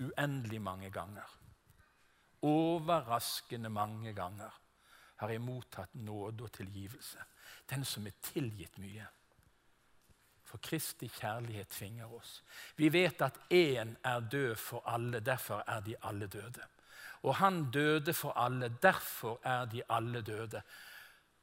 Uendelig 0.00 0.60
mange 0.62 0.90
ganger. 0.90 1.36
Overraskende 2.42 3.68
mange 3.68 4.14
ganger 4.16 4.60
har 5.20 5.28
jeg 5.28 5.42
mottatt 5.44 5.94
nåde 5.94 6.46
og 6.46 6.52
tilgivelse. 6.52 7.20
Den 7.70 7.84
som 7.84 8.06
er 8.06 8.16
tilgitt 8.24 8.78
mye. 8.80 9.06
For 10.44 10.58
Kristi 10.58 11.06
kjærlighet 11.12 11.68
tvinger 11.70 12.10
oss. 12.16 12.40
Vi 12.76 12.88
vet 12.92 13.20
at 13.22 13.38
én 13.52 13.92
er 14.04 14.20
død 14.20 14.54
for 14.56 14.82
alle, 14.88 15.20
derfor 15.20 15.62
er 15.66 15.80
de 15.80 15.94
alle 16.02 16.26
døde. 16.26 16.64
Og 17.22 17.36
han 17.36 17.70
døde 17.70 18.14
for 18.14 18.32
alle. 18.32 18.68
Derfor 18.82 19.40
er 19.44 19.64
de 19.64 19.82
alle 19.88 20.22
døde. 20.22 20.62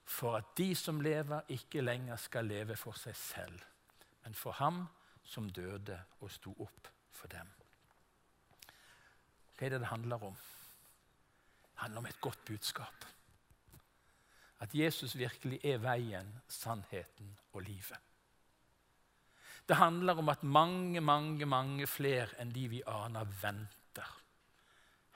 For 0.04 0.36
at 0.36 0.58
de 0.58 0.76
som 0.76 1.02
lever, 1.02 1.42
ikke 1.50 1.82
lenger 1.82 2.16
skal 2.16 2.46
leve 2.46 2.76
for 2.76 2.96
seg 2.96 3.16
selv, 3.16 3.60
men 4.24 4.34
for 4.34 4.52
ham 4.52 4.86
som 5.24 5.50
døde 5.50 6.00
og 6.20 6.32
sto 6.32 6.56
opp 6.64 6.88
for 7.12 7.28
dem. 7.28 7.48
Hva 9.58 9.66
er 9.66 9.74
det 9.74 9.82
det 9.82 9.90
handler 9.90 10.24
om? 10.30 10.36
Det 11.74 11.82
handler 11.82 12.04
om 12.04 12.10
et 12.10 12.22
godt 12.22 12.46
budskap. 12.46 13.06
At 14.62 14.74
Jesus 14.74 15.18
virkelig 15.18 15.60
er 15.66 15.82
veien, 15.82 16.30
sannheten 16.50 17.34
og 17.54 17.62
livet. 17.62 17.98
Det 19.68 19.76
handler 19.76 20.18
om 20.18 20.30
at 20.30 20.44
mange, 20.44 21.02
mange, 21.02 21.46
mange 21.46 21.88
flere 21.88 22.30
enn 22.42 22.54
de 22.56 22.68
vi 22.72 22.82
aner, 22.88 23.28
venter. 23.42 24.14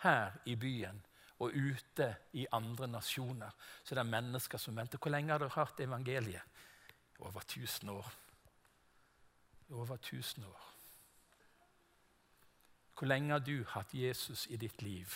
Her 0.04 0.36
i 0.46 0.56
byen 0.56 1.00
og 1.40 1.56
ute 1.56 2.10
i 2.38 2.46
andre 2.54 2.88
nasjoner 2.90 3.54
så 3.84 3.96
det 3.96 4.04
er 4.04 4.10
mennesker 4.10 4.62
som 4.62 4.78
venter. 4.78 5.00
Hvor 5.02 5.14
lenge 5.14 5.32
har 5.32 5.42
dere 5.42 5.56
hørt 5.56 5.80
evangeliet? 5.80 6.42
Over 7.20 7.42
1000 7.42 7.90
år. 7.90 8.12
Over 9.72 9.96
1000 9.96 10.46
år. 10.46 10.68
Hvor 13.02 13.10
lenge 13.10 13.32
har 13.34 13.42
du 13.42 13.64
hatt 13.66 13.96
Jesus 13.98 14.44
i 14.54 14.60
ditt 14.62 14.84
liv? 14.86 15.10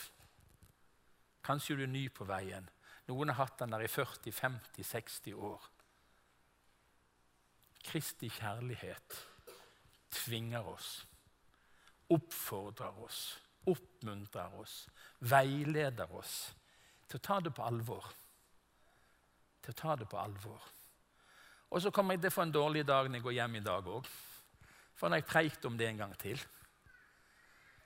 Kanskje 1.45 1.75
du 1.77 1.83
er 1.85 1.91
ny 1.93 2.07
på 2.09 2.25
veien. 2.25 2.65
Noen 3.05 3.29
har 3.29 3.43
hatt 3.43 3.61
han 3.61 3.75
der 3.75 3.83
i 3.85 3.89
40, 3.93 4.31
50, 4.33 4.87
60 4.89 5.35
år. 5.37 5.67
Kristi 7.85 8.31
kjærlighet 8.33 9.19
tvinger 10.17 10.65
oss, 10.65 10.89
oppfordrer 12.09 12.97
oss, 13.05 13.21
oppmuntrer 13.69 14.57
oss, 14.57 14.87
veileder 15.21 16.09
oss 16.09 16.39
til 17.05 17.21
å 17.21 17.25
ta 17.29 17.39
det 17.45 17.53
på 17.53 17.69
alvor. 17.69 18.09
Til 19.61 19.77
å 19.77 19.79
ta 19.83 19.99
det 20.01 20.09
på 20.09 20.23
alvor. 20.23 20.65
Og 21.69 21.85
så 21.85 21.93
kommer 21.93 22.17
jeg 22.17 22.25
til 22.25 22.33
å 22.33 22.39
få 22.39 22.49
en 22.49 22.57
dårlig 22.57 22.87
dag 22.89 23.05
når 23.05 23.21
jeg 23.21 23.29
går 23.29 23.39
hjem 23.43 23.61
i 23.61 23.65
dag 23.69 23.93
òg. 23.99 24.13
For 24.97 25.05
når 25.05 25.21
jeg 25.21 25.31
preikte 25.35 25.69
om 25.69 25.77
det 25.77 25.93
en 25.93 26.07
gang 26.07 26.17
til. 26.17 26.41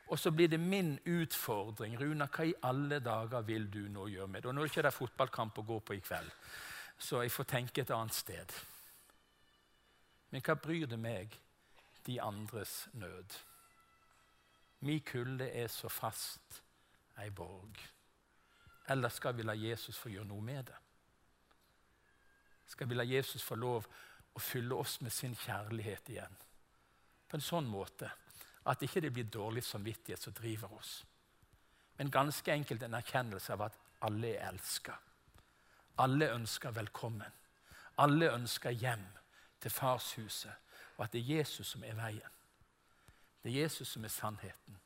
Og 0.10 0.20
så 0.20 0.32
blir 0.32 0.48
det 0.48 0.58
min 0.60 0.96
utfordring. 1.06 1.98
Runa, 2.00 2.26
hva 2.34 2.46
i 2.48 2.56
alle 2.66 2.98
dager 3.00 3.46
vil 3.46 3.68
du 3.70 3.84
nå 3.94 4.08
gjøre 4.10 4.28
med 4.28 4.42
det? 4.42 4.50
Og 4.50 4.56
nå 4.56 4.64
er 4.64 4.72
det 4.72 4.80
ikke 4.82 4.92
fotballkamp 4.96 5.62
å 5.62 5.68
gå 5.68 5.78
på 5.86 5.98
i 5.98 6.02
kveld, 6.02 6.32
så 6.98 7.22
jeg 7.22 7.32
får 7.32 7.50
tenke 7.54 7.84
et 7.84 7.94
annet 7.94 8.18
sted. 8.18 8.56
Men 10.30 10.42
hva 10.46 10.56
bryr 10.58 10.90
det 10.90 10.98
meg, 11.00 11.38
de 12.06 12.18
andres 12.22 12.88
nød? 12.98 13.38
Mi 14.80 15.00
kulde 15.06 15.46
er 15.46 15.68
så 15.70 15.90
fast 15.92 16.62
ei 17.22 17.30
borg. 17.30 17.78
Eller 18.90 19.14
skal 19.14 19.36
vi 19.38 19.46
la 19.46 19.54
Jesus 19.54 19.98
få 19.98 20.10
gjøre 20.10 20.30
noe 20.30 20.42
med 20.42 20.64
det? 20.72 20.78
Skal 22.70 22.90
vi 22.90 22.98
la 22.98 23.06
Jesus 23.06 23.44
få 23.44 23.58
lov 23.60 23.86
å 24.34 24.42
fylle 24.42 24.78
oss 24.78 25.00
med 25.02 25.14
sin 25.14 25.36
kjærlighet 25.38 26.10
igjen? 26.10 26.36
På 27.30 27.38
en 27.38 27.46
sånn 27.46 27.70
måte 27.70 28.10
at 28.66 28.82
ikke 28.82 29.02
det 29.02 29.14
blir 29.14 29.24
dårlig 29.24 29.64
samvittighet 29.64 30.22
som 30.22 30.34
driver 30.34 30.74
oss. 30.74 31.06
Men 31.98 32.12
ganske 32.12 32.52
enkelt 32.52 32.84
en 32.84 32.94
erkjennelse 32.94 33.54
av 33.54 33.62
at 33.62 33.78
alle 34.02 34.34
er 34.36 34.50
elska. 34.50 34.94
Alle 36.00 36.32
ønsker 36.32 36.72
velkommen. 36.72 37.32
Alle 37.98 38.32
ønsker 38.32 38.70
hjem 38.70 39.06
til 39.60 39.72
farshuset, 39.72 40.54
og 40.98 41.04
at 41.04 41.14
det 41.14 41.20
er 41.20 41.40
Jesus 41.40 41.68
som 41.68 41.84
er 41.84 41.98
veien. 41.98 42.38
Det 43.44 43.52
er 43.52 43.62
Jesus 43.62 43.88
som 43.88 44.04
er 44.04 44.14
sannheten, 44.14 44.78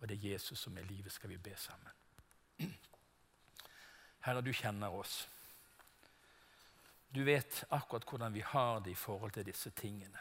og 0.00 0.08
det 0.08 0.18
er 0.18 0.32
Jesus 0.32 0.58
som 0.58 0.76
er 0.78 0.84
livet, 0.88 1.12
skal 1.12 1.30
vi 1.30 1.36
be 1.36 1.54
sammen. 1.56 2.74
Herre, 4.22 4.40
du 4.40 4.52
kjenner 4.52 4.92
oss. 4.94 5.28
Du 7.14 7.24
vet 7.24 7.64
akkurat 7.70 8.04
hvordan 8.08 8.34
vi 8.34 8.40
har 8.40 8.80
det 8.80 8.90
i 8.90 8.94
forhold 8.94 9.32
til 9.32 9.46
disse 9.46 9.70
tingene. 9.70 10.18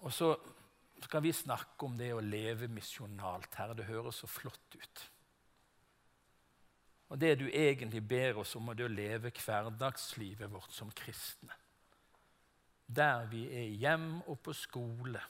Og 0.00 0.12
så 0.12 0.32
skal 1.06 1.24
vi 1.24 1.32
snakke 1.32 1.86
om 1.86 1.96
det 1.98 2.10
å 2.14 2.20
leve 2.24 2.68
misjonalt. 2.68 3.54
Herre, 3.56 3.76
det 3.78 3.88
høres 3.88 4.20
så 4.20 4.28
flott 4.30 4.76
ut. 4.76 5.06
Og 7.10 7.18
det 7.18 7.32
du 7.40 7.48
egentlig 7.48 8.02
ber 8.06 8.38
oss 8.42 8.54
om, 8.58 8.68
er 8.70 8.84
å 8.86 8.92
leve 8.92 9.32
hverdagslivet 9.34 10.50
vårt 10.52 10.76
som 10.76 10.92
kristne 10.94 11.56
der 12.94 13.26
vi 13.30 13.44
er 13.54 13.68
hjem 13.78 14.22
og 14.26 14.40
på 14.42 14.52
skole, 14.52 15.20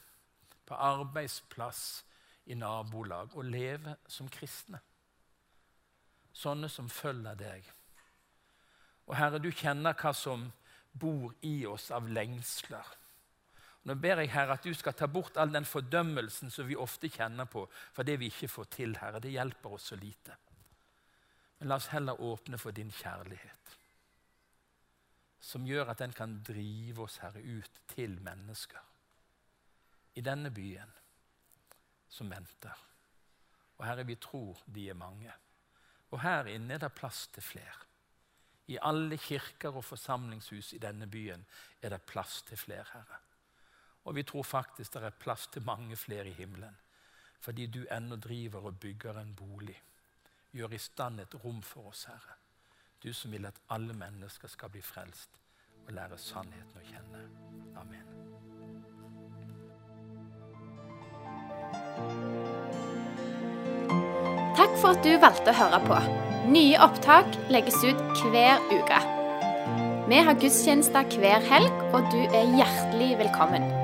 på 0.67 0.75
arbeidsplass, 0.75 2.05
i 2.47 2.55
nabolag, 2.55 3.35
og 3.37 3.45
leve 3.45 3.95
som 4.09 4.29
kristne. 4.33 4.81
Sånne 6.33 6.71
som 6.73 6.89
følger 6.89 7.37
deg. 7.39 7.67
Og 9.07 9.15
Herre, 9.19 9.39
du 9.39 9.51
kjenner 9.53 9.95
hva 9.95 10.13
som 10.17 10.49
bor 10.91 11.35
i 11.47 11.67
oss 11.69 11.91
av 11.95 12.09
lengsler. 12.09 12.87
Nå 13.89 13.97
ber 13.97 14.21
jeg 14.21 14.33
Herre, 14.35 14.59
at 14.59 14.67
du 14.67 14.75
skal 14.77 14.93
ta 14.97 15.09
bort 15.09 15.39
all 15.41 15.53
den 15.55 15.65
fordømmelsen 15.65 16.53
som 16.53 16.69
vi 16.69 16.77
ofte 16.77 17.09
kjenner 17.09 17.49
på 17.49 17.65
for 17.73 18.05
det 18.05 18.19
vi 18.21 18.29
ikke 18.29 18.51
får 18.53 18.71
til, 18.77 18.97
Herre. 19.01 19.23
Det 19.25 19.33
hjelper 19.33 19.77
oss 19.77 19.89
så 19.93 19.97
lite. 19.97 20.37
Men 21.59 21.71
la 21.71 21.81
oss 21.81 21.91
heller 21.95 22.21
åpne 22.21 22.61
for 22.61 22.77
din 22.77 22.93
kjærlighet 22.93 23.77
som 25.41 25.65
gjør 25.67 25.89
at 25.91 26.03
den 26.03 26.13
kan 26.13 26.37
drive 26.45 27.07
oss, 27.07 27.17
Herre, 27.23 27.41
ut 27.41 27.81
til 27.89 28.19
mennesker 28.21 28.85
i 30.21 30.23
denne 30.25 30.51
byen 30.53 30.91
som 32.11 32.31
venter. 32.31 32.77
Og 33.79 33.87
Herre, 33.87 34.05
vi 34.05 34.19
tror 34.21 34.61
de 34.67 34.89
er 34.91 34.99
mange. 34.99 35.33
Og 36.11 36.21
her 36.21 36.51
inne 36.53 36.75
er 36.75 36.83
det 36.83 36.93
plass 36.93 37.29
til 37.33 37.43
flere. 37.43 37.87
I 38.71 38.79
alle 38.83 39.17
kirker 39.19 39.75
og 39.75 39.85
forsamlingshus 39.85 40.75
i 40.77 40.83
denne 40.83 41.09
byen 41.11 41.43
er 41.83 41.95
det 41.95 42.03
plass 42.07 42.43
til 42.47 42.59
flere, 42.61 42.87
Herre. 42.93 43.21
Og 44.11 44.17
vi 44.17 44.23
tror 44.27 44.43
faktisk 44.43 44.97
det 44.97 45.05
er 45.07 45.19
plass 45.23 45.47
til 45.55 45.63
mange 45.63 45.97
flere 45.97 46.27
i 46.27 46.35
himmelen. 46.35 46.75
Fordi 47.41 47.67
du 47.67 47.85
ennå 47.95 48.17
driver 48.17 48.67
og 48.67 48.81
bygger 48.81 49.21
en 49.21 49.35
bolig. 49.39 49.77
Gjør 50.53 50.73
i 50.75 50.79
stand 50.79 51.21
et 51.21 51.35
rom 51.45 51.63
for 51.63 51.93
oss, 51.93 52.05
Herre. 52.11 52.35
Du 53.03 53.13
som 53.15 53.31
vil 53.31 53.47
at 53.47 53.61
alle 53.71 53.95
mennesker 53.95 54.49
skal 54.51 54.69
bli 54.75 54.83
frelst 54.83 55.39
og 55.87 55.93
lære 55.95 56.19
sannheten 56.19 56.81
å 56.81 56.87
kjenne. 56.91 57.21
Amen. 57.79 58.09
Takk 64.59 64.75
for 64.83 64.91
at 64.91 65.07
du 65.07 65.15
valgte 65.23 65.55
å 65.55 65.61
høre 65.61 65.81
på. 65.87 66.01
Nye 66.51 66.83
opptak 66.83 67.39
legges 67.55 67.79
ut 67.87 68.03
hver 68.27 68.59
uke. 68.75 68.99
Vi 70.11 70.19
har 70.27 70.35
gudstjenester 70.35 71.07
hver 71.15 71.47
helg, 71.47 71.87
og 71.95 72.11
du 72.11 72.19
er 72.27 72.59
hjertelig 72.59 73.15
velkommen. 73.23 73.80